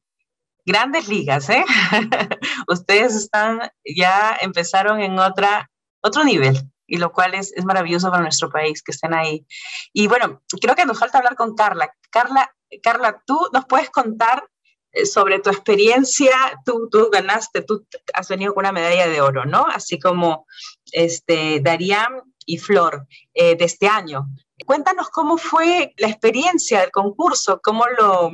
grandes 0.67 1.07
ligas, 1.07 1.49
¿eh? 1.49 1.63
Ustedes 2.67 3.15
están, 3.15 3.71
ya 3.85 4.37
empezaron 4.41 4.99
en 4.99 5.17
otra, 5.17 5.71
otro 6.01 6.25
nivel, 6.25 6.61
y 6.85 6.97
lo 6.97 7.13
cual 7.13 7.33
es, 7.35 7.53
es, 7.53 7.63
maravilloso 7.63 8.11
para 8.11 8.21
nuestro 8.21 8.49
país 8.49 8.83
que 8.83 8.91
estén 8.91 9.13
ahí. 9.13 9.47
Y 9.93 10.07
bueno, 10.07 10.43
creo 10.61 10.75
que 10.75 10.85
nos 10.85 10.99
falta 10.99 11.19
hablar 11.19 11.35
con 11.35 11.55
Carla. 11.55 11.89
Carla, 12.11 12.53
Carla, 12.83 13.23
tú 13.25 13.39
nos 13.53 13.65
puedes 13.65 13.89
contar 13.89 14.43
eh, 14.91 15.05
sobre 15.05 15.39
tu 15.39 15.49
experiencia, 15.49 16.35
tú, 16.65 16.89
tú 16.91 17.09
ganaste, 17.11 17.61
tú 17.61 17.87
has 18.13 18.27
venido 18.27 18.53
con 18.53 18.63
una 18.63 18.73
medalla 18.73 19.07
de 19.07 19.21
oro, 19.21 19.45
¿no? 19.45 19.67
Así 19.67 19.97
como 19.97 20.47
este, 20.91 21.61
Darían 21.61 22.23
y 22.45 22.57
Flor 22.57 23.07
eh, 23.33 23.55
de 23.55 23.65
este 23.65 23.87
año. 23.87 24.27
Cuéntanos 24.65 25.09
cómo 25.11 25.37
fue 25.37 25.93
la 25.97 26.09
experiencia 26.09 26.81
del 26.81 26.91
concurso, 26.91 27.61
cómo 27.63 27.85
lo, 27.97 28.33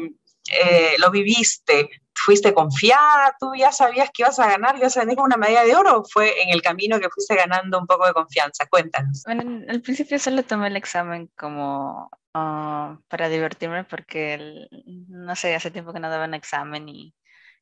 eh, 0.52 0.96
lo 0.98 1.12
viviste, 1.12 1.90
fuiste 2.24 2.54
confiada, 2.54 3.36
tú 3.38 3.54
ya 3.56 3.72
sabías 3.72 4.10
que 4.14 4.24
ibas 4.24 4.40
a 4.40 4.48
ganar, 4.48 4.78
ibas 4.78 4.96
a 4.96 5.02
venir 5.02 5.20
una 5.20 5.36
medalla 5.36 5.66
de 5.66 5.76
oro, 5.76 6.00
o 6.00 6.04
fue 6.06 6.42
en 6.42 6.50
el 6.50 6.62
camino 6.62 7.00
que 7.00 7.10
fuiste 7.10 7.36
ganando 7.36 7.78
un 7.80 7.86
poco 7.86 8.08
de 8.08 8.14
confianza? 8.14 8.66
Cuéntanos. 8.68 9.24
Bueno, 9.26 9.66
al 9.68 9.82
principio 9.82 10.18
solo 10.20 10.44
tomé 10.44 10.68
el 10.68 10.78
examen 10.78 11.30
como 11.38 12.10
ah, 12.34 12.98
para 13.10 13.28
divertirme 13.28 13.84
porque, 13.84 14.68
no 15.10 15.36
sé, 15.36 15.54
hace 15.54 15.72
tiempo 15.72 15.92
que 15.92 16.00
no 16.00 16.10
daba 16.10 16.26
un 16.26 16.34
examen 16.34 16.88
y, 16.88 17.14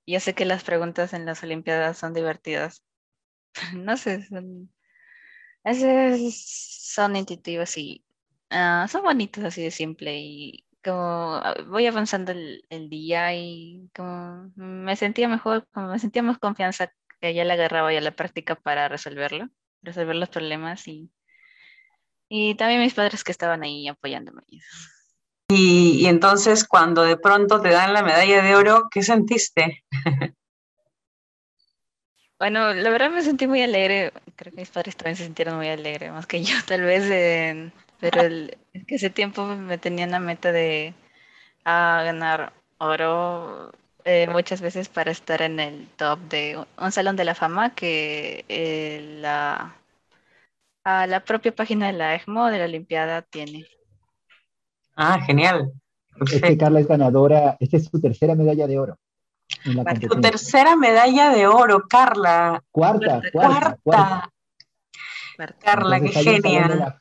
yo 0.06 0.20
sé 0.20 0.34
que 0.34 0.46
las 0.46 0.64
preguntas 0.64 1.14
en 1.14 1.26
las 1.26 1.44
Olimpiadas 1.44 1.98
son 1.98 2.14
divertidas. 2.14 2.84
no 3.74 3.98
sé, 3.98 4.26
son, 4.28 4.72
son 6.32 7.16
intuitivas 7.16 7.78
y 7.78 8.04
ah, 8.50 8.88
son 8.90 9.04
bonitos 9.04 9.44
así 9.44 9.64
de 9.64 9.72
simple 9.72 10.18
y 10.18 10.66
como 10.84 11.36
ah, 11.36 11.56
voy 11.68 11.88
avanzando 11.88 12.32
el, 12.32 12.90
día 12.90 13.34
y 13.36 13.90
como 13.96 14.52
me 14.56 14.96
sentía 14.96 15.28
mejor, 15.28 15.68
como 15.74 15.90
me 15.90 16.00
sentía 16.00 16.24
más 16.24 16.38
confianza 16.38 16.92
que 17.20 17.34
ya 17.34 17.46
le 17.46 17.54
agarraba 17.54 17.94
ya 17.94 18.02
la 18.02 18.16
práctica 18.16 18.56
para 18.56 18.88
resolverlo, 18.88 19.50
resolver 19.82 20.16
los 20.16 20.30
problemas 20.30 20.88
y, 20.88 21.10
y 22.30 22.56
también 22.56 22.82
mis 22.82 22.94
padres 22.94 23.24
que 23.24 23.32
estaban 23.32 23.64
ahí 23.64 23.88
apoyándome. 23.88 24.42
Y, 25.50 26.00
y 26.02 26.06
entonces 26.08 26.68
cuando 26.68 27.04
de 27.04 27.18
pronto 27.18 27.62
te 27.62 27.70
dan 27.70 27.94
la 27.94 28.04
medalla 28.04 28.42
de 28.42 28.56
oro, 28.56 28.88
¿qué 28.90 29.04
sentiste? 29.04 29.84
Bueno, 32.42 32.74
la 32.74 32.90
verdad 32.90 33.12
me 33.12 33.22
sentí 33.22 33.46
muy 33.46 33.62
alegre. 33.62 34.12
Creo 34.36 34.52
que 34.52 34.62
mis 34.62 34.72
padres 34.72 34.98
también 34.98 35.16
se 35.16 35.26
sintieron 35.26 35.58
muy 35.58 35.68
alegres, 35.68 36.12
más 36.12 36.26
que 36.26 36.44
yo, 36.44 36.56
tal 36.68 36.82
vez 36.82 37.04
en, 37.04 37.72
pero 38.02 38.22
el, 38.22 38.58
es 38.74 38.86
que 38.86 38.96
ese 38.96 39.12
tiempo 39.12 39.46
me 39.46 39.78
tenía 39.78 40.08
una 40.08 40.20
meta 40.20 40.52
de 40.52 40.94
ganar 41.64 42.52
oro 42.80 43.72
eh, 44.04 44.28
muchas 44.28 44.62
veces 44.62 44.90
para 44.90 45.12
estar 45.12 45.44
en 45.44 45.60
el 45.60 45.88
top 45.96 46.20
de 46.22 46.66
un 46.80 46.92
salón 46.92 47.16
de 47.16 47.26
la 47.26 47.36
fama 47.36 47.76
que 47.76 48.44
eh, 48.50 49.18
la, 49.22 49.76
a 50.84 51.06
la 51.06 51.24
propia 51.24 51.56
página 51.56 51.88
de 51.88 51.94
la 51.94 52.16
EGMO 52.16 52.48
de 52.48 52.58
la 52.58 52.66
Olimpiada 52.66 53.22
tiene. 53.22 53.68
Ah, 54.96 55.20
genial. 55.22 55.72
Es 56.32 56.42
que 56.42 56.58
Carla 56.58 56.80
es 56.80 56.88
ganadora, 56.88 57.56
esta 57.60 57.78
es 57.78 57.86
su 57.86 58.02
tercera 58.02 58.34
medalla 58.34 58.66
de 58.66 58.80
oro. 58.80 58.98
tu 60.10 60.20
tercera 60.20 60.76
medalla 60.76 61.30
de 61.30 61.46
oro, 61.46 61.88
Carla. 61.88 62.64
Cuarta, 62.72 63.22
cuarta. 63.32 63.78
cuarta. 63.84 64.30
Carla, 65.60 66.00
qué 66.02 66.10
genial. 66.10 66.98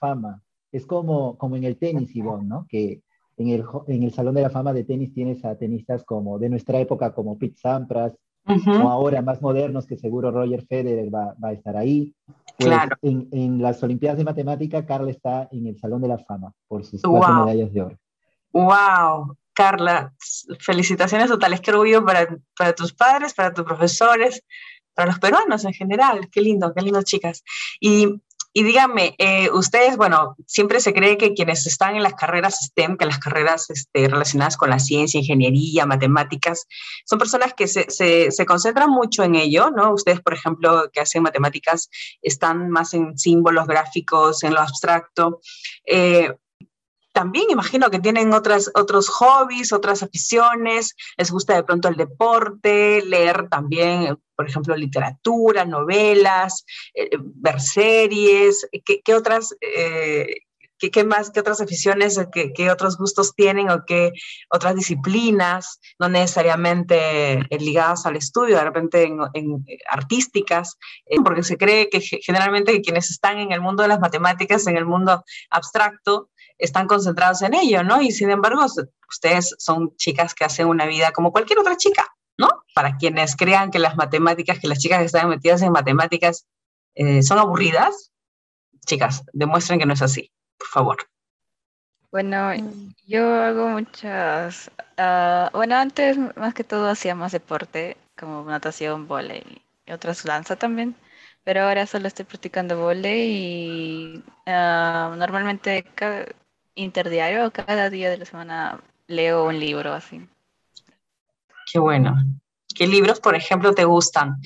Es 0.73 0.87
como, 0.87 1.37
como 1.37 1.57
en 1.57 1.65
el 1.65 1.77
tenis, 1.77 2.15
Ivonne, 2.15 2.47
¿no? 2.47 2.67
Que 2.69 3.03
en 3.37 3.49
el, 3.49 3.65
en 3.87 4.03
el 4.03 4.13
Salón 4.13 4.35
de 4.35 4.43
la 4.43 4.51
Fama 4.51 4.73
de 4.73 4.85
tenis 4.85 5.13
tienes 5.13 5.45
a 5.45 5.57
tenistas 5.57 6.05
como 6.05 6.39
de 6.39 6.49
nuestra 6.49 6.79
época, 6.79 7.13
como 7.13 7.39
Pete 7.39 7.59
Sampras, 7.59 8.13
o 8.47 8.89
ahora 8.89 9.23
más 9.23 9.41
modernos, 9.41 9.87
que 9.87 9.97
seguro 9.97 10.31
Roger 10.31 10.65
Federer 10.67 11.15
va, 11.15 11.35
va 11.43 11.49
a 11.49 11.53
estar 11.53 11.77
ahí. 11.77 12.15
Pues 12.57 12.69
claro. 12.69 12.97
En, 13.03 13.29
en, 13.33 13.63
las 13.63 13.83
Olimpiadas 13.83 14.19
de 14.19 14.25
Matemática, 14.25 14.85
Carla 14.85 15.11
está 15.11 15.49
en 15.53 15.67
el 15.67 15.79
Salón 15.79 16.03
de 16.03 16.09
la 16.09 16.19
Fama 16.19 16.53
por 16.67 16.85
sus 16.85 17.01
cuatro 17.03 17.45
medallas 17.45 17.73
de 17.73 17.83
oro. 17.83 17.99
¡Wow! 18.53 19.37
Carla, 19.53 20.13
felicitaciones 20.59 21.29
totales. 21.29 21.61
Qué 21.61 21.71
orgullo 21.71 22.05
para, 22.05 22.37
para 22.57 22.75
tus 22.75 22.93
padres, 22.93 23.35
para 23.35 23.53
tus 23.53 23.65
profesores, 23.65 24.43
para 24.95 25.11
los 25.11 25.19
peruanos 25.19 25.65
en 25.65 25.73
general. 25.73 26.29
Qué 26.31 26.41
lindo, 26.41 26.73
qué 26.75 26.83
lindo, 26.83 27.03
chicas. 27.03 27.43
Y 27.81 28.21
y 28.53 28.65
díganme, 28.65 29.15
eh, 29.19 29.49
ustedes, 29.53 29.97
bueno, 29.97 30.37
siempre 30.47 30.81
se 30.81 30.93
cree 30.93 31.17
que 31.17 31.35
quienes 31.35 31.67
están 31.67 31.95
en 31.95 32.03
las 32.03 32.15
carreras 32.15 32.59
STEM, 32.61 32.97
que 32.97 33.07
las 33.07 33.19
carreras 33.21 33.71
este, 33.71 34.09
relacionadas 34.09 34.57
con 34.57 34.71
la 34.71 34.81
ciencia, 34.81 35.21
ingeniería, 35.21 35.87
matemáticas, 35.87 36.67
son 37.05 37.21
personas 37.21 37.55
que 37.55 37.69
se, 37.69 38.47
concentran 38.47 38.91
mucho 38.91 39.23
en 39.23 39.37
ello, 39.37 39.71
¿no? 39.71 39.93
Ustedes, 39.95 40.21
por 40.21 40.35
ejemplo, 40.35 40.91
que 40.93 41.01
hacen 41.01 41.23
matemáticas, 41.23 41.89
están 42.23 42.71
más 42.71 42.93
en 42.93 43.17
símbolos 43.17 43.69
gráficos, 43.69 44.43
en 44.43 44.55
lo 44.55 44.61
abstracto. 44.61 45.41
Eh, 45.87 46.33
también 47.21 47.51
imagino 47.51 47.91
que 47.91 47.99
tienen 47.99 48.33
otras, 48.33 48.71
otros 48.75 49.11
hobbies, 49.11 49.75
otras 49.75 50.03
aficiones, 50.03 50.97
les 51.19 51.31
gusta 51.31 51.55
de 51.55 51.65
pronto 51.65 51.87
el 51.89 51.97
deporte, 51.97 53.03
leer 53.05 53.47
también, 53.51 54.19
por 54.35 54.49
ejemplo, 54.49 54.75
literatura, 54.75 55.67
novelas, 55.67 56.65
eh, 56.95 57.11
ver 57.21 57.61
series, 57.61 58.67
¿qué, 59.05 59.15
otras, 59.15 59.55
eh, 59.61 60.29
qué, 60.81 61.05
más, 61.05 61.31
qué 61.31 61.41
otras 61.41 61.61
aficiones, 61.61 62.19
qué, 62.33 62.71
otros 62.71 62.97
gustos 62.97 63.35
tienen 63.35 63.71
o 63.71 63.85
qué 63.85 64.13
otras 64.49 64.75
disciplinas, 64.75 65.81
no 65.99 66.09
necesariamente 66.09 67.47
ligadas 67.51 68.07
al 68.07 68.17
estudio, 68.17 68.57
de 68.57 68.65
repente 68.65 69.03
en, 69.03 69.19
en 69.35 69.65
artísticas, 69.91 70.79
eh, 71.07 71.17
porque 71.23 71.43
se 71.43 71.59
cree 71.59 71.91
que 71.91 72.01
generalmente 72.01 72.81
quienes 72.81 73.11
están 73.11 73.39
en 73.39 73.53
el 73.53 73.61
mundo 73.61 73.83
de 73.83 73.89
las 73.89 74.01
matemáticas, 74.01 74.67
en 74.67 74.77
el 74.77 74.87
mundo 74.87 75.25
abstracto, 75.51 76.31
están 76.61 76.87
concentrados 76.87 77.43
en 77.43 77.55
ello, 77.55 77.83
¿no? 77.83 78.01
Y 78.01 78.13
sin 78.13 78.31
embargo, 78.31 78.65
ustedes 79.09 79.55
son 79.59 79.97
chicas 79.97 80.35
que 80.35 80.45
hacen 80.45 80.69
una 80.69 80.87
vida 80.87 81.13
como 81.13 81.33
cualquier 81.33 81.59
otra 81.59 81.77
chica, 81.77 82.07
¿no? 82.39 82.49
Para 82.75 82.97
quienes 82.97 83.37
crean 83.37 83.71
que 83.71 83.79
las 83.79 83.97
matemáticas, 83.97 84.59
que 84.59 84.69
las 84.69 84.79
chicas 84.79 85.01
que 85.01 85.07
están 85.07 85.29
metidas 85.29 85.63
en 85.63 85.73
matemáticas 85.73 86.47
eh, 86.95 87.23
son 87.23 87.39
aburridas, 87.39 88.13
chicas, 88.87 89.25
demuestren 89.33 89.79
que 89.79 89.87
no 89.87 89.95
es 89.95 90.03
así, 90.03 90.31
por 90.61 90.69
favor. 90.69 90.97
Bueno, 92.13 92.53
yo 93.07 93.35
hago 93.35 93.69
muchas, 93.69 94.71
uh, 94.99 95.51
bueno, 95.53 95.77
antes 95.77 96.19
más 96.37 96.55
que 96.55 96.65
todo 96.65 96.89
hacía 96.89 97.15
más 97.15 97.33
deporte, 97.33 97.97
como 98.19 98.45
natación, 98.45 99.07
volei 99.07 99.63
y 99.87 99.93
otras 99.93 100.25
danza 100.25 100.57
también, 100.57 100.97
pero 101.45 101.63
ahora 101.63 101.87
solo 101.87 102.09
estoy 102.09 102.25
practicando 102.25 102.79
volei 102.79 103.31
y 103.31 104.25
uh, 104.47 105.15
normalmente 105.17 105.85
cada, 105.95 106.27
interdiario, 106.75 107.53
cada 107.53 107.91
día 107.91 108.11
de 108.11 108.19
la 108.19 108.25
semana 108.25 108.81
leo 109.07 109.45
un 109.45 109.61
libro 109.61 109.93
así. 109.93 110.29
Qué 111.73 111.79
bueno. 111.79 112.17
¿Qué 112.75 112.87
libros, 112.87 113.21
por 113.21 113.37
ejemplo, 113.37 113.73
te 113.73 113.85
gustan? 113.85 114.41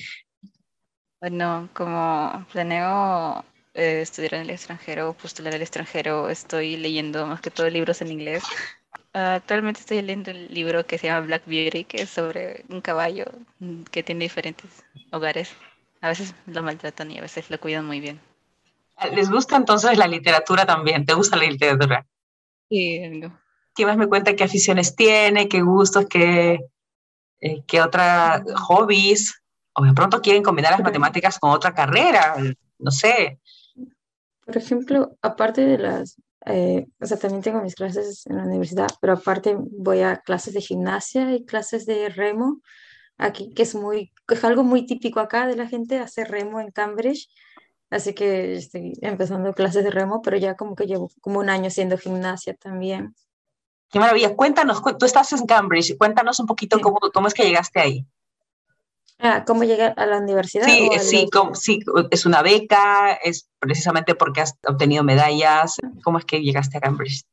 Bueno, 1.19 1.69
como 1.73 2.45
planeo 2.51 3.43
eh, 3.75 4.01
estudiar 4.01 4.35
en 4.35 4.41
el 4.41 4.49
extranjero, 4.51 5.13
postular 5.13 5.53
al 5.53 5.61
extranjero, 5.61 6.29
estoy 6.29 6.77
leyendo 6.77 7.27
más 7.27 7.41
que 7.41 7.51
todo 7.51 7.69
libros 7.69 8.01
en 8.01 8.11
inglés. 8.11 8.43
actualmente 9.13 9.81
estoy 9.81 10.01
leyendo 10.01 10.31
el 10.31 10.53
libro 10.53 10.85
que 10.85 10.97
se 10.97 11.07
llama 11.07 11.25
Black 11.25 11.43
Beauty, 11.45 11.83
que 11.83 12.01
es 12.03 12.09
sobre 12.09 12.63
un 12.69 12.81
caballo 12.81 13.25
que 13.91 14.01
tiene 14.01 14.25
diferentes 14.25 14.83
hogares. 15.11 15.51
A 16.01 16.09
veces 16.09 16.33
lo 16.45 16.63
maltratan 16.63 17.11
y 17.11 17.17
a 17.17 17.21
veces 17.21 17.49
lo 17.49 17.59
cuidan 17.59 17.85
muy 17.85 17.99
bien. 17.99 18.19
¿Les 19.13 19.29
gusta 19.29 19.57
entonces 19.57 19.97
la 19.97 20.07
literatura 20.07 20.65
también? 20.65 21.05
¿Te 21.05 21.13
gusta 21.13 21.35
la 21.35 21.43
literatura? 21.43 22.05
Sí, 22.69 23.21
¿Qué 23.75 23.85
más 23.85 23.97
me 23.97 24.07
cuenta 24.07 24.35
qué 24.35 24.45
aficiones 24.45 24.95
tiene, 24.95 25.49
qué 25.49 25.61
gustos, 25.61 26.05
qué, 26.09 26.59
eh, 27.41 27.63
qué 27.67 27.81
otras 27.81 28.41
hobbies? 28.53 29.43
O 29.73 29.83
de 29.83 29.93
pronto 29.93 30.21
quieren 30.21 30.43
combinar 30.43 30.71
las 30.71 30.81
matemáticas 30.81 31.37
con 31.37 31.51
otra 31.51 31.73
carrera, 31.73 32.35
no 32.79 32.91
sé. 32.91 33.39
Por 34.45 34.57
ejemplo, 34.57 35.17
aparte 35.21 35.65
de 35.65 35.77
las, 35.77 36.21
eh, 36.45 36.85
o 37.01 37.05
sea, 37.05 37.17
también 37.17 37.41
tengo 37.41 37.61
mis 37.61 37.75
clases 37.75 38.25
en 38.27 38.37
la 38.37 38.43
universidad, 38.43 38.87
pero 39.01 39.13
aparte 39.13 39.57
voy 39.59 40.01
a 40.01 40.17
clases 40.17 40.53
de 40.53 40.61
gimnasia 40.61 41.33
y 41.33 41.45
clases 41.45 41.85
de 41.85 42.09
remo 42.09 42.61
aquí, 43.17 43.53
que 43.53 43.63
es 43.63 43.75
muy, 43.75 44.13
es 44.27 44.43
algo 44.43 44.63
muy 44.63 44.85
típico 44.85 45.19
acá 45.19 45.47
de 45.47 45.55
la 45.55 45.67
gente, 45.67 45.99
hacer 45.99 46.29
remo 46.29 46.59
en 46.59 46.71
Cambridge. 46.71 47.29
Así 47.89 48.13
que 48.13 48.55
estoy 48.55 48.93
empezando 49.01 49.53
clases 49.53 49.83
de 49.83 49.91
remo, 49.91 50.21
pero 50.21 50.37
ya 50.37 50.55
como 50.55 50.75
que 50.75 50.85
llevo 50.85 51.09
como 51.21 51.39
un 51.39 51.49
año 51.49 51.67
haciendo 51.67 51.97
gimnasia 51.97 52.55
también. 52.55 53.15
Qué 53.89 53.99
maravilla. 53.99 54.35
Cuéntanos, 54.35 54.81
tú 54.99 55.05
estás 55.05 55.31
en 55.33 55.45
Cambridge, 55.45 55.97
cuéntanos 55.97 56.39
un 56.39 56.47
poquito 56.47 56.79
cómo, 56.81 56.99
cómo 57.13 57.27
es 57.27 57.33
que 57.33 57.43
llegaste 57.43 57.79
ahí. 57.79 58.05
Ah, 59.19 59.45
¿Cómo 59.45 59.63
llegar 59.63 59.93
a 59.97 60.05
la 60.05 60.17
universidad? 60.17 60.65
Sí, 60.65 60.89
sí, 60.99 61.27
sí, 61.53 61.79
es 62.11 62.25
una 62.25 62.41
beca, 62.41 63.13
es 63.13 63.47
precisamente 63.59 64.13
porque 64.13 64.41
has 64.41 64.57
obtenido 64.67 65.03
medallas. 65.03 65.75
¿Cómo 66.03 66.17
es 66.17 66.25
que 66.25 66.41
llegaste 66.41 66.77
a 66.77 66.81
Cambridge? 66.81 67.23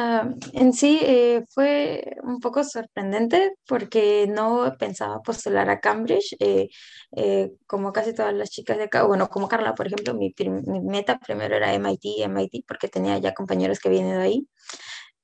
Ah, 0.00 0.30
en 0.52 0.72
sí 0.72 1.00
eh, 1.02 1.44
fue 1.50 2.04
un 2.22 2.38
poco 2.38 2.62
sorprendente 2.62 3.54
porque 3.66 4.28
no 4.28 4.76
pensaba 4.78 5.20
postular 5.22 5.68
a 5.70 5.80
Cambridge, 5.80 6.36
eh, 6.38 6.68
eh, 7.16 7.50
como 7.66 7.92
casi 7.92 8.14
todas 8.14 8.32
las 8.32 8.48
chicas 8.50 8.76
de 8.76 8.84
acá, 8.84 9.02
bueno, 9.02 9.28
como 9.28 9.48
Carla, 9.48 9.74
por 9.74 9.88
ejemplo, 9.88 10.14
mi, 10.14 10.32
mi, 10.38 10.80
meta 10.82 11.18
primero 11.18 11.56
era 11.56 11.74
MIT, 11.74 12.22
MIT, 12.28 12.64
porque 12.64 12.86
tenía 12.86 13.18
ya 13.18 13.34
compañeros 13.34 13.80
que 13.80 13.88
vienen 13.88 14.18
de 14.18 14.22
ahí, 14.22 14.48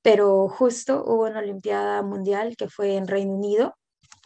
pero 0.02 0.48
justo 0.48 1.04
hubo 1.06 1.24
una 1.26 1.38
Olimpiada 1.38 2.02
Mundial 2.02 2.56
que 2.56 2.68
fue 2.68 2.96
en 2.96 3.06
Reino 3.06 3.34
Unido 3.34 3.76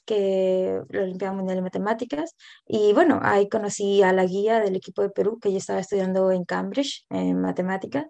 que 0.08 0.80
la 0.88 1.02
Olimpiada 1.02 1.34
Mundial 1.34 1.56
de 1.58 1.62
Matemáticas. 1.62 2.34
Y 2.66 2.92
bueno, 2.94 3.20
ahí 3.22 3.48
conocí 3.48 4.02
a 4.02 4.12
la 4.12 4.24
guía 4.24 4.60
del 4.60 4.76
equipo 4.76 5.02
de 5.02 5.10
Perú, 5.10 5.38
que 5.40 5.52
yo 5.52 5.58
estaba 5.58 5.80
estudiando 5.80 6.32
en 6.32 6.44
Cambridge, 6.44 7.04
en 7.10 7.40
matemáticas. 7.40 8.06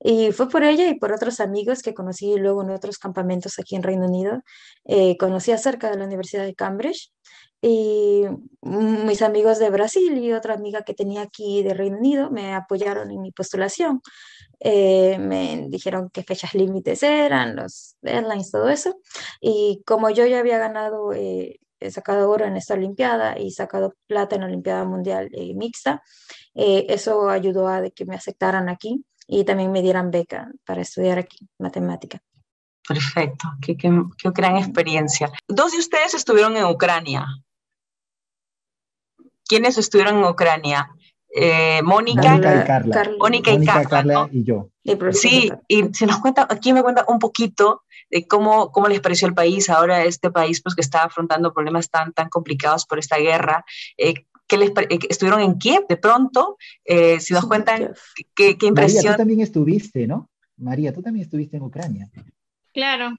Y 0.00 0.32
fue 0.32 0.48
por 0.48 0.62
ella 0.64 0.88
y 0.88 0.94
por 0.98 1.12
otros 1.12 1.40
amigos 1.40 1.82
que 1.82 1.94
conocí 1.94 2.36
luego 2.36 2.62
en 2.62 2.70
otros 2.70 2.98
campamentos 2.98 3.58
aquí 3.58 3.76
en 3.76 3.82
Reino 3.82 4.06
Unido. 4.06 4.42
Eh, 4.84 5.16
conocí 5.18 5.52
acerca 5.52 5.90
de 5.90 5.98
la 5.98 6.04
Universidad 6.04 6.44
de 6.44 6.54
Cambridge 6.54 7.10
y 7.64 8.24
mis 8.60 9.22
amigos 9.22 9.60
de 9.60 9.70
Brasil 9.70 10.18
y 10.18 10.32
otra 10.32 10.54
amiga 10.54 10.82
que 10.82 10.94
tenía 10.94 11.22
aquí 11.22 11.62
de 11.62 11.74
Reino 11.74 11.96
Unido 11.96 12.28
me 12.28 12.54
apoyaron 12.54 13.12
en 13.12 13.22
mi 13.22 13.30
postulación. 13.30 14.02
Eh, 14.58 15.16
me 15.18 15.66
dijeron 15.68 16.10
qué 16.12 16.24
fechas 16.24 16.54
límites 16.54 17.04
eran, 17.04 17.54
los 17.54 17.96
deadlines, 18.02 18.50
todo 18.50 18.68
eso. 18.68 18.96
Y 19.40 19.80
como 19.86 20.10
yo 20.10 20.26
ya 20.26 20.40
había 20.40 20.58
ganado, 20.58 21.12
eh, 21.12 21.60
he 21.78 21.90
sacado 21.92 22.28
oro 22.28 22.46
en 22.46 22.56
esta 22.56 22.74
Olimpiada 22.74 23.38
y 23.38 23.52
sacado 23.52 23.94
plata 24.08 24.34
en 24.34 24.40
la 24.40 24.48
Olimpiada 24.48 24.84
Mundial 24.84 25.30
eh, 25.32 25.54
Mixta, 25.54 26.02
eso 26.54 27.30
ayudó 27.30 27.68
a 27.68 27.82
que 27.90 28.04
me 28.04 28.16
aceptaran 28.16 28.68
aquí 28.68 29.04
y 29.28 29.44
también 29.44 29.70
me 29.70 29.82
dieran 29.82 30.10
beca 30.10 30.50
para 30.64 30.82
estudiar 30.82 31.18
aquí 31.18 31.48
matemática. 31.58 32.20
Perfecto, 32.86 33.48
qué, 33.60 33.76
qué, 33.76 33.88
qué 34.18 34.30
gran 34.34 34.56
experiencia. 34.56 35.30
Dos 35.46 35.72
de 35.72 35.78
ustedes 35.78 36.14
estuvieron 36.14 36.56
en 36.56 36.64
Ucrania. 36.64 37.24
¿Quiénes 39.52 39.76
estuvieron 39.76 40.16
en 40.16 40.24
Ucrania? 40.24 40.88
Eh, 41.28 41.82
Mónica, 41.82 42.36
y 42.36 42.40
Carla. 42.40 43.10
Mónica 43.18 43.52
y 43.52 43.62
Carla, 43.66 44.30
y 44.32 44.44
yo. 44.44 44.70
Sí, 45.10 45.52
y 45.68 45.92
se 45.92 46.06
nos 46.06 46.20
cuenta, 46.20 46.46
aquí 46.48 46.72
me 46.72 46.82
cuenta 46.82 47.04
un 47.06 47.18
poquito 47.18 47.82
de 48.08 48.26
cómo, 48.26 48.72
cómo 48.72 48.88
les 48.88 49.00
pareció 49.00 49.28
el 49.28 49.34
país 49.34 49.68
ahora, 49.68 50.04
este 50.04 50.30
país 50.30 50.62
pues 50.62 50.74
que 50.74 50.80
está 50.80 51.02
afrontando 51.02 51.52
problemas 51.52 51.90
tan, 51.90 52.14
tan 52.14 52.30
complicados 52.30 52.86
por 52.86 52.98
esta 52.98 53.18
guerra. 53.18 53.62
Eh, 53.98 54.24
que 54.46 54.56
les, 54.56 54.70
eh, 54.70 54.98
estuvieron 55.10 55.40
en 55.40 55.58
Kiev 55.58 55.86
de 55.86 55.98
pronto, 55.98 56.56
eh, 56.86 57.20
si 57.20 57.34
nos 57.34 57.44
cuentan 57.44 57.92
qué, 58.34 58.56
qué 58.56 58.66
impresión. 58.68 59.02
María, 59.02 59.12
tú 59.12 59.18
también 59.18 59.40
estuviste, 59.40 60.06
¿no? 60.06 60.30
María, 60.56 60.94
tú 60.94 61.02
también 61.02 61.24
estuviste 61.24 61.58
en 61.58 61.62
Ucrania. 61.64 62.08
Claro, 62.72 63.10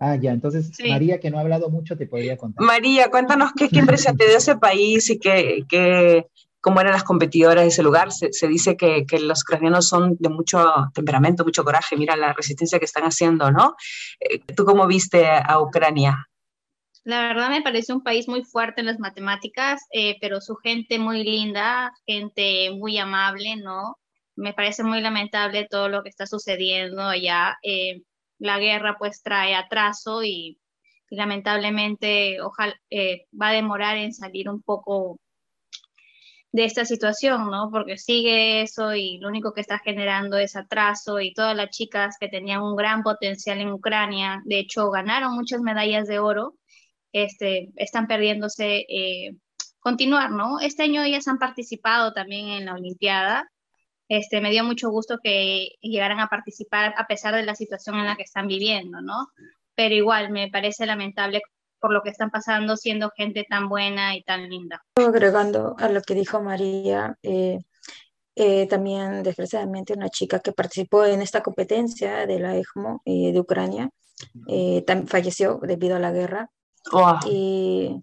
Ah, 0.00 0.16
ya, 0.16 0.32
entonces 0.32 0.70
María, 0.88 1.20
que 1.20 1.30
no 1.30 1.38
ha 1.38 1.42
hablado 1.42 1.70
mucho, 1.70 1.96
te 1.96 2.06
podría 2.06 2.36
contar. 2.36 2.64
María, 2.64 3.10
cuéntanos 3.10 3.52
qué, 3.56 3.68
qué 3.68 3.78
impresión 3.78 4.16
te 4.16 4.26
dio 4.26 4.36
ese 4.36 4.56
país 4.56 5.08
y 5.10 5.18
qué, 5.18 6.26
cómo 6.60 6.80
eran 6.80 6.92
las 6.92 7.04
competidoras 7.04 7.64
de 7.64 7.68
ese 7.68 7.82
lugar. 7.82 8.10
Se, 8.12 8.48
dice 8.48 8.76
que, 8.76 9.04
que, 9.06 9.20
los 9.20 9.42
ucranianos 9.42 9.88
son 9.88 10.16
de 10.18 10.28
mucho 10.28 10.64
temperamento, 10.94 11.44
mucho 11.44 11.64
coraje. 11.64 11.96
Mira 11.96 12.16
la 12.16 12.32
resistencia 12.32 12.78
que 12.78 12.84
están 12.84 13.04
haciendo, 13.04 13.50
¿no? 13.50 13.76
Eh, 14.20 14.40
¿Tú 14.54 14.64
cómo 14.64 14.86
viste 14.86 15.26
a 15.26 15.60
Ucrania? 15.60 16.26
La 17.06 17.20
verdad 17.28 17.50
me 17.50 17.62
parece 17.62 17.92
un 17.92 18.02
país 18.02 18.26
muy 18.26 18.42
fuerte 18.42 18.80
en 18.80 18.88
las 18.88 18.98
matemáticas, 18.98 19.80
eh, 19.92 20.16
pero 20.20 20.40
su 20.40 20.56
gente 20.56 20.98
muy 20.98 21.22
linda, 21.22 21.92
gente 22.04 22.72
muy 22.72 22.98
amable, 22.98 23.54
¿no? 23.54 23.96
Me 24.34 24.52
parece 24.52 24.82
muy 24.82 25.00
lamentable 25.00 25.68
todo 25.70 25.88
lo 25.88 26.02
que 26.02 26.08
está 26.08 26.26
sucediendo 26.26 27.00
allá. 27.02 27.56
Eh, 27.62 28.02
la 28.38 28.58
guerra 28.58 28.96
pues 28.98 29.22
trae 29.22 29.54
atraso 29.54 30.22
y, 30.24 30.58
lamentablemente 31.10 32.40
ojalá, 32.40 32.74
eh, 32.90 33.26
va 33.40 33.48
a 33.48 33.52
demorar 33.52 33.96
en 33.96 34.12
salir 34.12 34.48
un 34.48 34.62
poco 34.62 35.20
de 36.52 36.64
esta 36.64 36.84
situación, 36.84 37.50
¿no? 37.50 37.70
Porque 37.70 37.98
sigue 37.98 38.62
eso 38.62 38.94
y 38.94 39.18
lo 39.18 39.28
único 39.28 39.52
que 39.52 39.60
está 39.60 39.78
generando 39.78 40.38
es 40.38 40.56
atraso 40.56 41.20
y 41.20 41.34
todas 41.34 41.54
las 41.54 41.70
chicas 41.70 42.16
que 42.18 42.28
tenían 42.28 42.62
un 42.62 42.76
gran 42.76 43.02
potencial 43.02 43.60
en 43.60 43.72
Ucrania, 43.72 44.42
de 44.46 44.60
hecho 44.60 44.90
ganaron 44.90 45.34
muchas 45.34 45.60
medallas 45.60 46.08
de 46.08 46.18
oro, 46.18 46.54
este, 47.12 47.70
están 47.76 48.06
perdiéndose 48.06 48.86
eh, 48.88 49.36
continuar, 49.80 50.30
¿no? 50.30 50.60
Este 50.60 50.84
año 50.84 51.02
ellas 51.02 51.28
han 51.28 51.38
participado 51.38 52.12
también 52.12 52.48
en 52.48 52.66
la 52.66 52.74
Olimpiada 52.74 53.50
este, 54.08 54.40
me 54.40 54.50
dio 54.50 54.64
mucho 54.64 54.90
gusto 54.90 55.18
que 55.22 55.70
llegaran 55.80 56.20
a 56.20 56.28
participar 56.28 56.94
a 56.96 57.06
pesar 57.06 57.34
de 57.34 57.44
la 57.44 57.54
situación 57.54 57.96
en 57.96 58.06
la 58.06 58.16
que 58.16 58.22
están 58.22 58.46
viviendo, 58.46 59.00
¿no? 59.00 59.28
Pero 59.74 59.94
igual 59.94 60.30
me 60.30 60.48
parece 60.50 60.86
lamentable 60.86 61.42
por 61.80 61.92
lo 61.92 62.02
que 62.02 62.10
están 62.10 62.30
pasando 62.30 62.76
siendo 62.76 63.10
gente 63.16 63.44
tan 63.48 63.68
buena 63.68 64.16
y 64.16 64.22
tan 64.22 64.48
linda. 64.48 64.82
Agregando 64.94 65.76
a 65.78 65.88
lo 65.88 66.00
que 66.02 66.14
dijo 66.14 66.40
María, 66.40 67.16
eh, 67.22 67.58
eh, 68.34 68.66
también 68.66 69.22
desgraciadamente 69.22 69.92
una 69.92 70.08
chica 70.08 70.40
que 70.40 70.52
participó 70.52 71.04
en 71.04 71.22
esta 71.22 71.42
competencia 71.42 72.26
de 72.26 72.38
la 72.38 72.56
EGMO 72.56 73.02
eh, 73.04 73.32
de 73.32 73.40
Ucrania 73.40 73.90
falleció 75.06 75.60
debido 75.62 75.96
a 75.96 76.00
la 76.00 76.12
guerra. 76.12 76.50
Y 77.26 78.00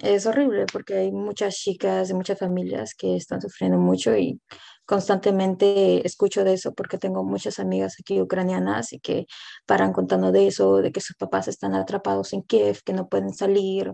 es 0.00 0.26
horrible 0.26 0.66
porque 0.72 0.94
hay 0.94 1.12
muchas 1.12 1.54
chicas 1.56 2.10
y 2.10 2.14
muchas 2.14 2.38
familias 2.38 2.94
que 2.94 3.16
están 3.16 3.40
sufriendo 3.40 3.78
mucho 3.78 4.16
y 4.16 4.40
constantemente 4.84 6.06
escucho 6.06 6.44
de 6.44 6.54
eso 6.54 6.74
porque 6.74 6.98
tengo 6.98 7.24
muchas 7.24 7.58
amigas 7.58 7.96
aquí 8.00 8.20
ucranianas 8.20 8.92
y 8.92 9.00
que 9.00 9.26
paran 9.66 9.92
contando 9.92 10.32
de 10.32 10.48
eso, 10.48 10.76
de 10.76 10.92
que 10.92 11.00
sus 11.00 11.16
papás 11.16 11.48
están 11.48 11.74
atrapados 11.74 12.32
en 12.32 12.42
Kiev, 12.42 12.82
que 12.84 12.92
no 12.92 13.08
pueden 13.08 13.32
salir, 13.32 13.92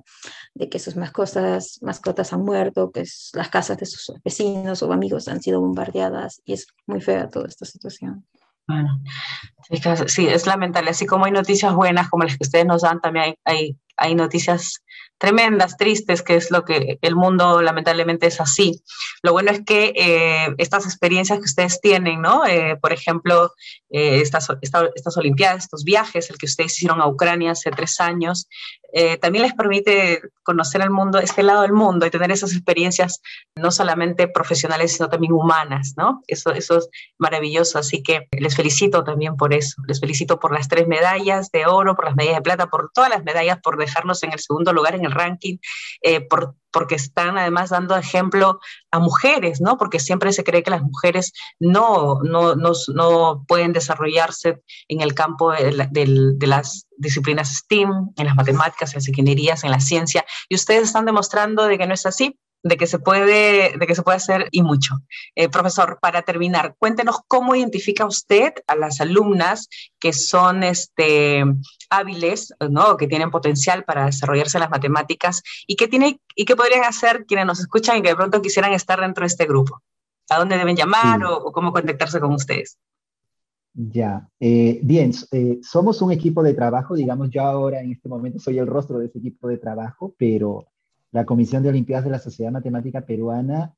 de 0.55 0.69
que 0.69 0.79
sus 0.79 0.97
mascotas, 0.97 1.79
mascotas 1.83 2.33
han 2.33 2.43
muerto, 2.43 2.91
que 2.91 3.05
las 3.35 3.49
casas 3.49 3.77
de 3.79 3.87
sus 3.87 4.13
vecinos 4.25 4.83
o 4.83 4.93
amigos 4.93 5.29
han 5.29 5.43
sido 5.43 5.61
bombardeadas 5.61 6.41
y 6.45 6.55
es 6.55 6.67
muy 6.87 7.01
fea 7.01 7.29
toda 7.29 7.47
esta 7.47 7.65
situación. 7.65 8.27
Bueno, 8.69 9.01
sí, 10.07 10.27
es 10.27 10.47
lamentable. 10.47 10.91
Así 10.91 11.07
como 11.07 11.25
hay 11.25 11.33
noticias 11.33 11.75
buenas 11.75 12.11
como 12.11 12.25
las 12.25 12.37
que 12.37 12.45
ustedes 12.45 12.67
nos 12.67 12.83
dan, 12.83 13.01
también 13.01 13.25
hay, 13.25 13.35
hay, 13.45 13.79
hay 13.99 14.15
noticias 14.15 14.83
tremendas, 15.19 15.77
tristes, 15.77 16.23
que 16.23 16.37
es 16.37 16.51
lo 16.51 16.65
que 16.65 16.99
el 17.03 17.17
mundo 17.17 17.61
lamentablemente 17.61 18.29
es 18.29 18.41
así. 18.41 18.81
Lo 19.23 19.33
bueno 19.33 19.51
es 19.51 19.65
que 19.65 19.93
eh, 19.97 20.55
estas 20.59 20.87
experiencias 20.87 21.41
que 21.41 21.45
ustedes 21.45 21.81
tienen, 21.81 22.23
¿no? 22.23 22.47
Eh, 22.47 22.77
por 22.81 22.93
ejemplo, 22.93 23.53
eh, 23.91 24.21
estas, 24.21 24.49
estas 24.63 25.17
Olimpiadas, 25.17 25.65
estos 25.65 25.83
viajes, 25.85 26.31
el 26.31 26.39
que 26.39 26.47
ustedes 26.47 26.77
hicieron 26.77 27.01
a 27.01 27.09
Ucrania 27.09 27.51
hace 27.51 27.71
tres 27.71 28.01
años, 28.01 28.49
también 29.21 29.43
les 29.43 29.55
permite 29.55 30.23
conocer 30.43 30.81
el 30.81 30.91
mundo, 30.91 31.19
este 31.19 31.43
lado 31.43 31.63
del 31.63 31.73
mundo 31.73 32.07
y 32.07 32.11
tener 32.11 32.31
esas 32.31 32.53
experiencias 32.53 33.21
no 33.55 33.71
solamente 33.71 34.29
profesionales, 34.29 34.95
sino 34.95 35.09
también 35.09 35.33
humanas, 35.33 35.95
¿no? 35.97 36.23
Eso, 36.27 36.53
eso 36.53 36.79
es 36.79 36.89
maravilloso, 37.19 37.79
así 37.79 38.03
que 38.03 38.29
les 38.33 38.57
felicito 38.57 39.05
también 39.05 39.37
por 39.37 39.53
eso. 39.53 39.83
Les 39.87 40.01
felicito 40.01 40.39
por 40.39 40.55
las 40.55 40.69
tres 40.69 40.89
medallas 40.89 41.51
de 41.51 41.67
oro, 41.67 41.95
por 41.95 42.07
las 42.07 42.17
medallas 42.17 42.39
de 42.39 42.43
plata, 42.43 42.67
por 42.69 42.91
todas 42.93 43.11
las 43.11 43.25
medallas, 43.25 43.59
por 43.63 43.77
dejarnos 43.77 44.23
en 44.23 44.33
el 44.33 44.39
segundo 44.39 44.73
lugar 44.73 44.95
en 44.95 45.05
el 45.05 45.13
ranking, 45.13 45.59
eh, 46.03 46.21
por, 46.21 46.55
porque 46.79 46.95
están 46.95 47.37
además 47.37 47.71
dando 47.71 47.97
ejemplo 47.97 48.61
a 48.93 49.01
mujeres, 49.01 49.61
¿no? 49.61 49.77
Porque 49.77 49.99
siempre 49.99 50.33
se 50.33 50.45
cree 50.45 50.63
que 50.63 50.71
las 50.71 50.81
mujeres 50.81 51.33
no, 51.59 52.21
no, 52.23 52.55
no, 52.55 52.71
no 52.95 53.45
pueden 53.49 53.73
desarrollarse 53.73 54.63
en 54.87 55.01
el 55.01 55.13
campo 55.13 55.51
de, 55.51 55.89
de, 55.91 56.47
las 56.47 56.87
disciplinas 56.97 57.53
STEAM, 57.57 58.11
en 58.17 58.27
las 58.27 58.37
matemáticas, 58.37 58.93
en 58.93 58.99
las 58.99 59.09
ingenierías, 59.09 59.65
en 59.65 59.73
la 59.73 59.81
ciencia, 59.81 60.25
y 60.49 60.55
ustedes 60.55 60.85
están 60.85 61.05
demostrando 61.05 61.65
de 61.65 61.79
que 61.79 61.87
no 61.89 61.95
es 61.95 62.07
así, 62.07 62.39
de 62.63 62.77
que 62.77 62.87
se 62.87 62.99
puede, 62.99 63.77
de 63.79 63.87
que 63.87 63.95
se 63.95 64.03
puede 64.03 64.17
hacer 64.17 64.49
y 64.51 64.63
mucho. 64.63 64.97
Eh, 65.35 65.49
profesor, 65.49 65.99
para 66.01 66.23
terminar, 66.23 66.75
cuéntenos 66.79 67.19
cómo 67.27 67.55
identifica 67.55 68.05
usted 68.05 68.55
a 68.67 68.77
las 68.77 69.01
alumnas 69.01 69.69
que 69.99 70.13
son 70.13 70.63
este, 70.63 71.45
hábiles, 71.91 72.53
¿no? 72.69 72.97
que 72.97 73.07
tienen 73.07 73.31
potencial 73.31 73.85
para 73.85 74.07
desarrollarse 74.07 74.59
en 74.59 74.63
las 74.63 74.71
matemáticas 74.71 75.43
y 75.67 75.77
qué 75.77 75.89
tiene, 75.89 76.21
y 76.35 76.45
qué 76.45 76.57
podrían 76.57 76.85
hacer 76.85 77.25
quienes 77.27 77.47
nos 77.47 77.61
escuchan 77.61 77.99
y 77.99 78.03
que 78.03 78.09
de 78.09 78.17
pronto 78.17 78.43
quisieran 78.43 78.73
estar 78.73 79.01
dentro 79.01 79.23
de 79.23 79.29
este 79.29 79.47
grupo. 79.47 79.81
¿A 80.31 80.39
dónde 80.39 80.59
deben 80.59 80.77
llamar 80.77 81.25
o, 81.25 81.53
cómo 81.53 81.73
contactarse 81.73 82.21
con 82.21 82.33
ustedes? 82.35 82.79
Ya, 83.73 84.29
eh, 84.41 84.81
bien, 84.83 85.13
eh, 85.31 85.61
somos 85.63 86.03
un 86.03 86.11
equipo 86.11 86.43
de 86.43 86.53
trabajo, 86.53 86.97
digamos, 86.97 87.31
yo 87.31 87.43
ahora 87.43 87.81
en 87.81 87.93
este 87.93 88.09
momento 88.09 88.41
soy 88.41 88.59
el 88.59 88.67
rostro 88.67 88.99
de 88.99 89.07
ese 89.07 89.19
equipo 89.19 89.47
de 89.47 89.59
trabajo, 89.59 90.15
pero 90.19 90.67
la 91.13 91.25
Comisión 91.25 91.63
de 91.63 91.71
Olimpiadas 91.71 92.05
de 92.05 92.11
la 92.11 92.19
Sociedad 92.19 92.53
Matemática 92.53 93.07
Peruana 93.07 93.75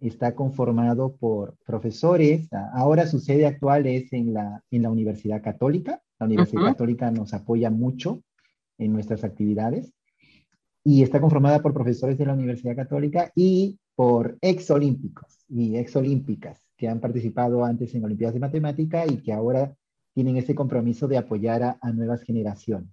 está 0.00 0.34
conformado 0.34 1.14
por 1.16 1.56
profesores. 1.66 2.48
Ahora 2.72 3.06
su 3.06 3.18
sede 3.18 3.46
actual 3.46 3.86
es 3.86 4.12
en 4.12 4.32
la, 4.32 4.62
en 4.70 4.82
la 4.82 4.90
Universidad 4.90 5.42
Católica. 5.42 6.00
La 6.18 6.26
Universidad 6.26 6.64
Católica 6.64 7.10
nos 7.10 7.34
apoya 7.34 7.70
mucho 7.70 8.22
en 8.78 8.92
nuestras 8.92 9.24
actividades. 9.24 9.92
Y 10.82 11.02
está 11.02 11.20
conformada 11.20 11.60
por 11.60 11.74
profesores 11.74 12.16
de 12.16 12.24
la 12.24 12.32
Universidad 12.32 12.74
Católica 12.74 13.30
y 13.34 13.78
por 13.94 14.38
exolímpicos 14.40 15.44
y 15.48 15.76
exolímpicas 15.76 16.66
que 16.78 16.88
han 16.88 17.00
participado 17.00 17.62
antes 17.66 17.94
en 17.94 18.04
Olimpiadas 18.04 18.32
de 18.32 18.40
Matemática 18.40 19.04
y 19.06 19.18
que 19.18 19.34
ahora 19.34 19.76
tienen 20.14 20.38
ese 20.38 20.54
compromiso 20.54 21.06
de 21.06 21.18
apoyar 21.18 21.76
a 21.78 21.92
nuevas 21.92 22.22
generaciones. 22.22 22.88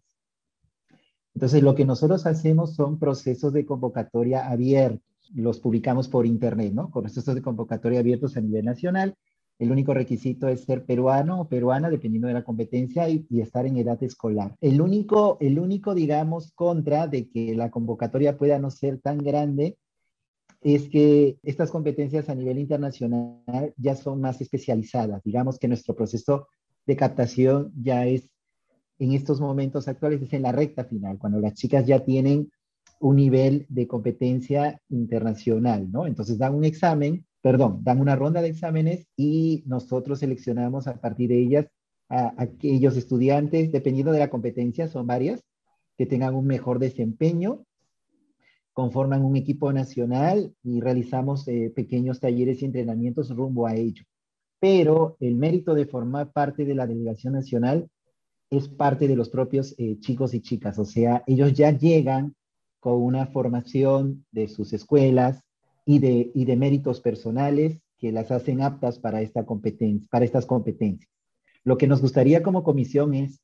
Entonces, 1.38 1.62
lo 1.62 1.76
que 1.76 1.86
nosotros 1.86 2.26
hacemos 2.26 2.73
son 2.73 2.97
procesos 2.97 3.54
de 3.54 3.63
convocatoria 3.63 4.50
abiertos. 4.50 5.04
Los 5.36 5.60
publicamos 5.60 6.08
por 6.08 6.26
internet, 6.26 6.73
¿no? 6.73 6.89
Con 6.89 7.04
procesos 7.04 7.36
de 7.36 7.43
convocatoria 7.43 8.00
abiertos 8.00 8.36
a 8.38 8.41
nivel 8.41 8.65
nacional. 8.65 9.13
El 9.60 9.71
único 9.71 9.93
requisito 9.93 10.47
es 10.47 10.63
ser 10.63 10.84
peruano 10.84 11.41
o 11.41 11.47
peruana, 11.47 11.91
dependiendo 11.91 12.28
de 12.28 12.34
la 12.34 12.43
competencia, 12.43 13.08
y, 13.08 13.28
estar 13.39 13.67
en 13.67 13.78
edad 13.78 14.02
escolar. 14.02 14.56
El 14.62 14.82
único, 14.82 15.38
el 15.39 15.60
único, 15.60 15.93
digamos, 15.93 16.54
contra 16.54 17.06
de 17.06 17.30
que 17.30 17.54
la 17.54 17.69
convocatoria 17.69 18.36
pueda 18.36 18.58
no 18.58 18.71
ser 18.71 19.00
tan 19.00 19.19
grande 19.19 19.78
es 20.62 20.89
que 20.89 21.38
estas 21.43 21.69
competencias 21.69 22.30
a 22.30 22.36
nivel 22.36 22.58
internacional 22.58 23.76
ya 23.78 23.95
son 23.95 24.21
más 24.21 24.41
especializadas. 24.41 25.21
Digamos 25.23 25.60
que 25.60 25.67
nuestro 25.67 25.93
proceso 25.93 26.47
de 26.88 26.95
captación 26.95 27.71
ya 27.80 28.08
es 28.08 28.28
en 29.00 29.14
estos 29.14 29.40
momentos 29.40 29.88
actuales 29.88 30.22
es 30.22 30.34
en 30.34 30.44
la 30.44 30.52
recta 30.52 30.86
final, 30.86 31.18
cuando 31.18 31.40
las 31.40 31.54
chicas 31.54 31.86
ya 31.86 32.04
tienen 32.04 32.50
un 33.00 33.16
nivel 33.16 33.66
de 33.70 33.88
competencia 33.88 34.82
internacional, 34.90 35.92
¿no? 35.92 36.08
Entonces 36.08 36.38
dan 36.38 36.56
un 36.56 36.64
examen, 36.64 37.26
perdón, 37.42 37.82
dan 37.84 38.00
una 38.00 38.16
ronda 38.16 38.42
de 38.42 38.50
exámenes 38.50 39.08
y 39.16 39.64
nosotros 39.68 40.20
seleccionamos 40.20 40.88
a 40.88 41.00
partir 41.00 41.30
de 41.30 41.40
ellas 41.40 41.68
a, 42.10 42.34
aquellos 42.38 42.98
estudiantes, 42.98 43.72
dependiendo 43.72 44.12
de 44.12 44.20
la 44.20 44.30
competencia, 44.30 44.88
son 44.88 45.06
varias, 45.06 45.44
que 45.98 46.06
tengan 46.06 46.36
un 46.36 46.48
mejor 46.48 46.80
desempeño, 46.80 47.66
conforman 48.74 49.24
un 49.24 49.36
equipo 49.36 49.74
nacional 49.74 50.54
y 50.64 50.80
realizamos 50.80 51.48
eh, 51.48 51.72
pequeños 51.76 52.20
talleres 52.20 52.62
y 52.62 52.66
entrenamientos 52.66 53.36
rumbo 53.36 53.68
a 53.68 53.76
ello. 53.76 54.04
Pero 54.60 55.18
el 55.20 55.36
mérito 55.36 55.76
de 55.76 55.86
formar 55.86 56.32
parte 56.32 56.66
de 56.66 56.76
la 56.76 56.88
delegación 56.88 57.34
nacional 57.34 57.90
es 58.50 58.70
parte 58.70 59.08
de 59.08 59.16
los 59.16 59.30
propios 59.30 59.76
eh, 59.78 59.98
chicos 60.00 60.34
y 60.34 60.42
chicas, 60.42 60.80
o 60.80 60.86
sea, 60.86 61.24
ellos 61.28 61.54
ya 61.54 61.72
llegan 61.72 62.36
con 62.80 63.02
una 63.02 63.28
formación 63.28 64.26
de 64.32 64.48
sus 64.48 64.74
escuelas 64.74 65.42
y 65.86 66.00
de, 66.00 66.32
y 66.34 66.46
de 66.46 66.56
méritos 66.56 67.02
personales 67.02 67.80
que 67.98 68.12
las 68.12 68.32
hacen 68.32 68.62
aptas 68.62 69.00
para, 69.00 69.22
esta 69.22 69.46
competencia, 69.46 70.08
para 70.12 70.26
estas 70.26 70.46
competencias. 70.46 71.10
Lo 71.64 71.78
que 71.78 71.88
nos 71.88 72.02
gustaría 72.02 72.44
como 72.44 72.64
comisión 72.64 73.14
es 73.14 73.42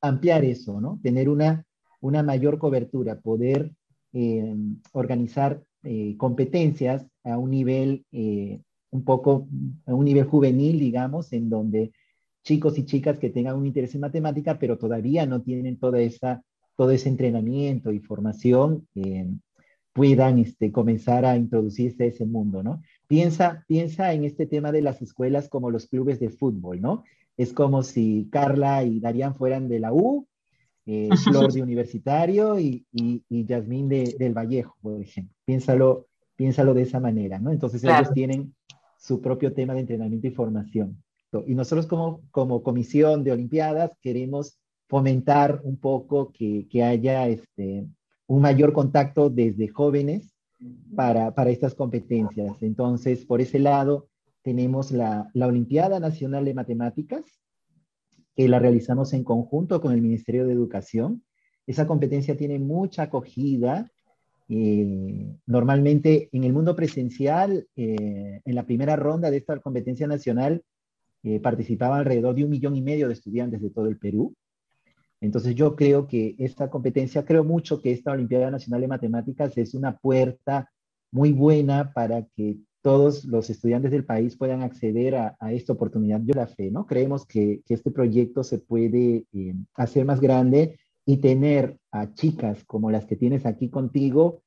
ampliar 0.00 0.44
eso, 0.44 0.80
¿no? 0.80 0.98
Tener 1.02 1.28
una, 1.28 1.64
una 2.00 2.22
mayor 2.22 2.58
cobertura, 2.58 3.20
poder 3.20 3.72
eh, 4.12 4.54
organizar 4.92 5.62
eh, 5.82 6.16
competencias 6.16 7.06
a 7.24 7.36
un 7.36 7.50
nivel 7.50 8.06
un 8.90 9.04
poco, 9.04 9.48
a 9.86 9.94
un 9.94 10.04
nivel 10.04 10.24
juvenil, 10.24 10.78
digamos, 10.78 11.32
en 11.32 11.48
donde 11.48 11.92
chicos 12.42 12.78
y 12.78 12.84
chicas 12.84 13.18
que 13.18 13.30
tengan 13.30 13.56
un 13.56 13.66
interés 13.66 13.94
en 13.94 14.00
matemática, 14.00 14.58
pero 14.58 14.78
todavía 14.78 15.26
no 15.26 15.42
tienen 15.42 15.78
toda 15.78 16.00
esa, 16.00 16.42
todo 16.76 16.90
ese 16.90 17.08
entrenamiento 17.08 17.92
y 17.92 18.00
formación, 18.00 18.86
eh, 18.94 19.28
puedan 19.92 20.38
este, 20.38 20.72
comenzar 20.72 21.24
a 21.24 21.36
introducirse 21.36 22.04
a 22.04 22.06
ese 22.06 22.24
mundo, 22.24 22.62
¿no? 22.62 22.82
Piensa, 23.06 23.64
piensa 23.68 24.12
en 24.14 24.24
este 24.24 24.46
tema 24.46 24.72
de 24.72 24.82
las 24.82 25.02
escuelas 25.02 25.48
como 25.48 25.70
los 25.70 25.86
clubes 25.86 26.18
de 26.18 26.30
fútbol, 26.30 26.80
¿no? 26.80 27.04
Es 27.36 27.52
como 27.52 27.82
si 27.82 28.28
Carla 28.30 28.84
y 28.84 29.00
Darían 29.00 29.34
fueran 29.34 29.68
de 29.68 29.80
la 29.80 29.92
U, 29.92 30.26
eh, 30.86 31.10
Flor 31.46 31.52
de 31.52 31.62
Universitario 31.62 32.58
y, 32.58 32.86
y, 32.92 33.22
y 33.28 33.44
Yasmín 33.44 33.88
de, 33.88 34.16
del 34.18 34.34
Vallejo, 34.34 34.76
por 34.80 35.00
ejemplo. 35.00 35.34
Piénsalo, 35.44 36.06
piénsalo 36.36 36.74
de 36.74 36.82
esa 36.82 37.00
manera, 37.00 37.38
¿no? 37.38 37.50
Entonces 37.50 37.84
ellos 37.84 38.12
tienen 38.14 38.54
su 38.98 39.20
propio 39.20 39.52
tema 39.52 39.74
de 39.74 39.80
entrenamiento 39.80 40.26
y 40.26 40.30
formación. 40.30 41.02
Y 41.46 41.54
nosotros 41.54 41.86
como, 41.86 42.22
como 42.30 42.62
comisión 42.62 43.24
de 43.24 43.32
Olimpiadas 43.32 43.92
queremos 44.00 44.58
fomentar 44.88 45.60
un 45.64 45.78
poco 45.78 46.32
que, 46.32 46.66
que 46.70 46.82
haya 46.82 47.26
este, 47.26 47.86
un 48.26 48.42
mayor 48.42 48.72
contacto 48.72 49.30
desde 49.30 49.68
jóvenes 49.68 50.34
para, 50.94 51.34
para, 51.34 51.50
estas 51.50 51.74
competencias. 51.74 52.62
Entonces, 52.62 53.24
por 53.24 53.40
ese 53.40 53.58
lado, 53.58 54.08
tenemos 54.42 54.92
la, 54.92 55.30
la, 55.32 55.46
Olimpiada 55.46 55.98
Nacional 55.98 56.44
de 56.44 56.54
Matemáticas, 56.54 57.24
que 58.36 58.48
la 58.48 58.58
realizamos 58.58 59.12
en 59.12 59.24
conjunto 59.24 59.80
con 59.80 59.92
el 59.92 60.02
Ministerio 60.02 60.46
de 60.46 60.52
Educación. 60.52 61.24
Esa 61.66 61.86
competencia 61.86 62.36
tiene 62.36 62.58
mucha 62.58 63.04
acogida. 63.04 63.90
Eh, 64.48 65.34
normalmente 65.46 66.28
en 66.32 66.44
el 66.44 66.52
mundo 66.52 66.76
presencial, 66.76 67.66
eh, 67.76 68.40
en 68.44 68.54
la 68.54 68.66
primera 68.66 68.96
ronda 68.96 69.30
de 69.30 69.38
esta 69.38 69.58
competencia 69.60 70.06
nacional, 70.06 70.62
eh, 71.22 71.40
participaban 71.40 72.00
alrededor 72.00 72.34
de 72.34 72.44
un 72.44 72.50
millón 72.50 72.76
y 72.76 72.82
medio 72.82 73.06
de 73.08 73.14
estudiantes 73.14 73.60
de 73.62 73.70
todo 73.70 73.86
el 73.86 73.98
Perú. 73.98 74.34
Entonces 75.20 75.54
yo 75.54 75.76
creo 75.76 76.08
que 76.08 76.34
esta 76.38 76.68
competencia, 76.68 77.24
creo 77.24 77.44
mucho 77.44 77.80
que 77.80 77.92
esta 77.92 78.12
Olimpiada 78.12 78.50
Nacional 78.50 78.80
de 78.80 78.88
Matemáticas 78.88 79.56
es 79.56 79.74
una 79.74 79.96
puerta 79.96 80.68
muy 81.12 81.32
buena 81.32 81.92
para 81.92 82.26
que 82.34 82.58
todos 82.82 83.24
los 83.24 83.48
estudiantes 83.48 83.92
del 83.92 84.04
país 84.04 84.36
puedan 84.36 84.62
acceder 84.62 85.14
a, 85.14 85.36
esta 85.52 85.72
oportunidad. 85.72 86.20
Yo 86.24 86.34
la 86.34 86.48
fe, 86.48 86.70
¿no? 86.72 86.86
Creemos 86.86 87.24
que, 87.24 87.62
este 87.68 87.92
proyecto 87.92 88.42
se 88.42 88.58
puede 88.58 89.26
eh, 89.32 89.54
hacer 89.74 90.04
más 90.04 90.20
grande 90.20 90.80
y 91.06 91.18
tener 91.18 91.78
a 91.92 92.12
chicas 92.14 92.64
como 92.64 92.90
las 92.90 93.06
que 93.06 93.16
tienes 93.16 93.46
aquí 93.46 93.70
contigo 93.70 94.41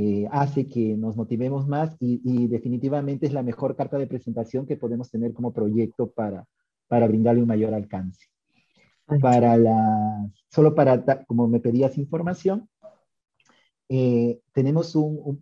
eh, 0.00 0.28
hace 0.30 0.68
que 0.68 0.96
nos 0.96 1.16
motivemos 1.16 1.66
más 1.66 1.96
y, 1.98 2.46
definitivamente 2.46 3.26
es 3.26 3.32
la 3.32 3.42
mejor 3.42 3.74
carta 3.74 3.98
de 3.98 4.06
presentación 4.06 4.64
que 4.64 4.76
podemos 4.76 5.10
tener 5.10 5.32
como 5.32 5.52
proyecto 5.52 6.08
para, 6.12 6.46
para 6.86 7.08
brindarle 7.08 7.42
un 7.42 7.48
mayor 7.48 7.74
alcance. 7.74 8.28
Para 9.20 9.56
la, 9.56 10.30
solo 10.52 10.76
para, 10.76 11.24
como 11.24 11.48
me 11.48 11.58
pedías 11.58 11.98
información, 11.98 12.68
eh, 13.88 14.38
tenemos 14.52 14.94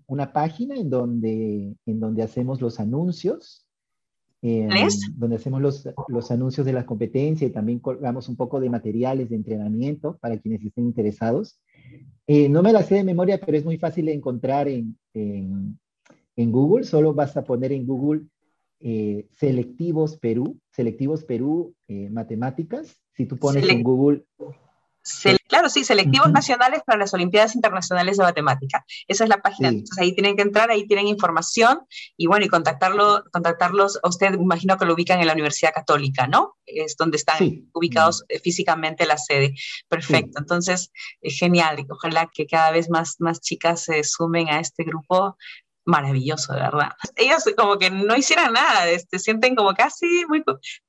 una 0.06 0.32
página 0.32 0.76
en 0.76 0.88
donde, 0.88 1.76
en 1.84 2.00
donde 2.00 2.22
hacemos 2.22 2.62
los 2.62 2.80
anuncios, 2.80 3.66
eh, 4.40 4.66
donde 5.16 5.36
hacemos 5.36 5.60
los, 5.60 5.86
los, 6.08 6.30
anuncios 6.30 6.64
de 6.64 6.72
la 6.72 6.86
competencia 6.86 7.46
y 7.46 7.50
también 7.50 7.78
colgamos 7.78 8.26
un 8.30 8.36
poco 8.36 8.58
de 8.58 8.70
materiales 8.70 9.28
de 9.28 9.36
entrenamiento 9.36 10.16
para 10.16 10.38
quienes 10.38 10.64
estén 10.64 10.86
interesados. 10.86 11.60
Eh, 12.26 12.48
no 12.48 12.62
me 12.62 12.72
la 12.72 12.82
sé 12.82 12.96
de 12.96 13.04
memoria, 13.04 13.40
pero 13.40 13.56
es 13.56 13.64
muy 13.64 13.78
fácil 13.78 14.06
de 14.06 14.14
encontrar 14.14 14.68
en, 14.68 14.98
en, 15.14 16.52
Google. 16.52 16.84
Solo 16.84 17.14
vas 17.14 17.36
a 17.36 17.44
poner 17.44 17.72
en 17.72 17.86
Google 17.86 18.22
eh, 18.80 19.26
Selectivos 19.30 20.16
Perú, 20.18 20.58
Selectivos 20.70 21.24
Perú 21.24 21.74
eh, 21.86 22.10
Matemáticas. 22.10 23.00
Si 23.14 23.26
tú 23.26 23.36
pones 23.36 23.68
en 23.68 23.82
Google 23.82 24.24
claro, 25.48 25.68
sí, 25.68 25.84
selectivos 25.84 26.30
nacionales 26.30 26.82
para 26.84 26.98
las 26.98 27.14
Olimpiadas 27.14 27.54
Internacionales 27.54 28.16
de 28.16 28.24
Matemática. 28.24 28.84
Esa 29.08 29.24
es 29.24 29.30
la 29.30 29.38
página. 29.38 29.68
Entonces 29.68 29.98
ahí 29.98 30.14
tienen 30.14 30.36
que 30.36 30.42
entrar, 30.42 30.70
ahí 30.70 30.86
tienen 30.86 31.08
información 31.08 31.80
y 32.16 32.26
bueno, 32.26 32.44
y 32.44 32.48
contactarlo, 32.48 33.24
contactarlos. 33.32 33.98
A 34.02 34.08
usted 34.08 34.34
imagino 34.34 34.76
que 34.76 34.84
lo 34.84 34.94
ubican 34.94 35.20
en 35.20 35.26
la 35.26 35.32
Universidad 35.32 35.72
Católica, 35.74 36.26
¿no? 36.26 36.56
Es 36.66 36.96
donde 36.96 37.16
están 37.16 37.68
ubicados 37.72 38.24
eh, 38.28 38.40
físicamente 38.40 39.06
la 39.06 39.18
sede. 39.18 39.54
Perfecto. 39.88 40.38
Entonces, 40.38 40.90
es 41.20 41.38
genial. 41.38 41.86
Ojalá 41.88 42.28
que 42.32 42.46
cada 42.46 42.70
vez 42.70 42.90
más, 42.90 43.16
más 43.18 43.40
chicas 43.40 43.84
se 43.84 44.02
sumen 44.04 44.48
a 44.48 44.60
este 44.60 44.84
grupo 44.84 45.36
maravilloso, 45.86 46.52
de 46.52 46.60
verdad. 46.60 46.90
Ellas 47.14 47.44
como 47.56 47.78
que 47.78 47.90
no 47.90 48.16
hicieran 48.16 48.52
nada, 48.52 48.88
este, 48.88 49.18
sienten 49.18 49.54
como 49.54 49.72
casi 49.74 50.24
muy, 50.28 50.42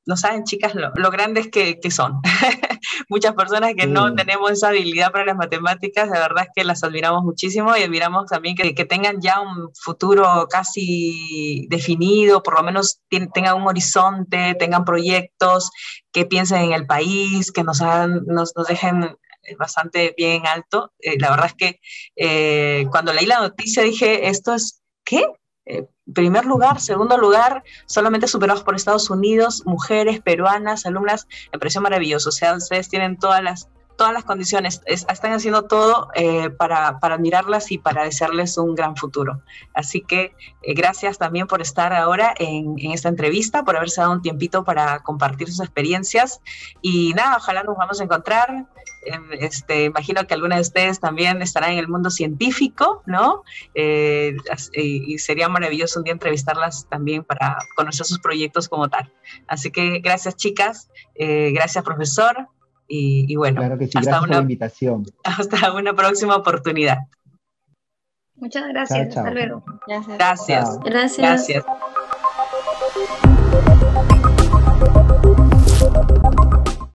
no 0.06 0.18
saben 0.18 0.44
chicas 0.44 0.74
lo, 0.76 1.12
grandes 1.12 1.50
que, 1.50 1.80
que 1.80 1.92
son. 1.92 2.20
Muchas 3.10 3.34
personas 3.36 3.74
que 3.78 3.88
no 3.88 4.14
tenemos 4.16 4.52
esa 4.52 4.70
habilidad 4.70 5.12
para 5.12 5.26
las 5.26 5.38
matemáticas, 5.38 6.12
de 6.12 6.20
verdad 6.20 6.46
es 6.46 6.50
que 6.56 6.64
las 6.64 6.84
admiramos 6.84 7.24
muchísimo 7.24 7.78
y 7.78 7.84
admiramos 7.84 8.26
también 8.26 8.56
que, 8.56 8.74
que 8.74 8.86
tengan 8.86 9.22
ya 9.22 9.40
un 9.40 9.70
futuro 9.74 10.48
casi 10.50 11.68
definido, 11.70 12.42
por 12.42 12.56
lo 12.56 12.64
menos 12.64 13.02
tengan 13.34 13.56
un 13.56 13.68
horizonte, 13.68 14.56
tengan 14.56 14.84
proyectos, 14.84 15.70
que 16.12 16.26
piensen 16.26 16.64
en 16.64 16.72
el 16.74 16.88
país, 16.88 17.52
que 17.52 17.64
nos, 17.64 17.82
hagan, 17.82 18.24
nos, 18.26 18.54
nos 18.56 18.68
dejen 18.68 19.16
bastante 19.58 20.14
bien 20.18 20.46
alto. 20.48 20.94
Eh, 21.00 21.20
la 21.20 21.30
verdad 21.30 21.48
es 21.48 21.54
que 21.54 21.80
eh, 22.16 22.88
cuando 22.92 23.14
leí 23.14 23.26
la 23.26 23.40
noticia 23.40 23.84
dije, 23.84 24.28
esto 24.30 24.54
es 24.54 24.82
¿qué? 25.08 25.26
Eh, 25.66 25.88
primer 26.14 26.46
lugar, 26.46 26.80
segundo 26.80 27.18
lugar, 27.18 27.64
solamente 27.86 28.28
superados 28.28 28.64
por 28.64 28.76
Estados 28.76 29.10
Unidos, 29.10 29.64
mujeres, 29.66 30.22
peruanas, 30.22 30.86
alumnas, 30.86 31.28
me 31.52 31.60
pareció 31.60 31.82
maravilloso. 31.82 32.30
O 32.30 32.32
sea, 32.34 32.56
ustedes 32.56 32.90
tienen 32.90 33.18
todas 33.18 33.42
las, 33.42 33.70
todas 33.98 34.14
las 34.14 34.24
condiciones, 34.24 34.82
están 34.86 35.34
haciendo 35.34 35.64
todo 35.64 36.10
eh, 36.16 36.50
para, 36.50 37.00
para, 37.00 37.16
admirarlas 37.16 37.72
y 37.72 37.78
para 37.78 38.04
desearles 38.04 38.58
un 38.58 38.76
gran 38.76 38.96
futuro. 38.96 39.42
Así 39.74 40.02
que 40.02 40.36
eh, 40.62 40.74
gracias 40.74 41.18
también 41.18 41.48
por 41.48 41.62
estar 41.62 41.94
ahora 41.94 42.34
en, 42.38 42.76
en, 42.78 42.92
esta 42.92 43.10
entrevista, 43.10 43.64
por 43.64 43.76
haberse 43.76 44.02
dado 44.02 44.14
un 44.14 44.22
tiempito 44.22 44.64
para 44.64 45.00
compartir 45.00 45.48
sus 45.50 45.60
experiencias. 45.60 46.42
Y 46.82 47.14
nada, 47.14 47.38
ojalá 47.38 47.64
nos 47.64 47.76
vamos 47.76 48.00
a 48.00 48.04
encontrar 48.04 48.68
este, 49.40 49.86
imagino 49.86 50.26
que 50.28 50.34
algunas 50.34 50.58
de 50.58 50.62
ustedes 50.62 51.00
también 51.00 51.42
estarán 51.42 51.72
en 51.72 51.80
el 51.80 51.88
mundo 51.88 52.10
científico, 52.10 53.04
¿no? 53.06 53.44
Eh, 53.74 54.36
y 54.74 55.18
sería 55.20 55.50
maravilloso 55.50 56.00
un 56.00 56.04
día 56.04 56.14
entrevistarlas 56.14 56.88
también 56.90 57.24
para 57.24 57.58
conocer 57.76 58.06
sus 58.06 58.20
proyectos 58.20 58.68
como 58.68 58.90
tal. 58.90 59.12
Así 59.48 59.72
que 59.72 60.00
gracias 60.00 60.36
chicas, 60.36 60.90
eh, 61.16 61.52
gracias 61.54 61.84
profesor 61.84 62.48
y, 62.88 63.36
bueno, 63.36 63.62
hasta 63.96 64.22
una 64.22 64.38
invitación. 64.38 65.06
Hasta 65.24 65.74
una 65.74 65.94
próxima 65.94 66.36
oportunidad. 66.36 67.00
Muchas 68.36 68.68
gracias, 68.68 69.18
hasta 69.18 69.32
luego. 69.32 69.64
Gracias. 69.88 70.80
Gracias. 70.80 70.80
gracias. 71.20 71.66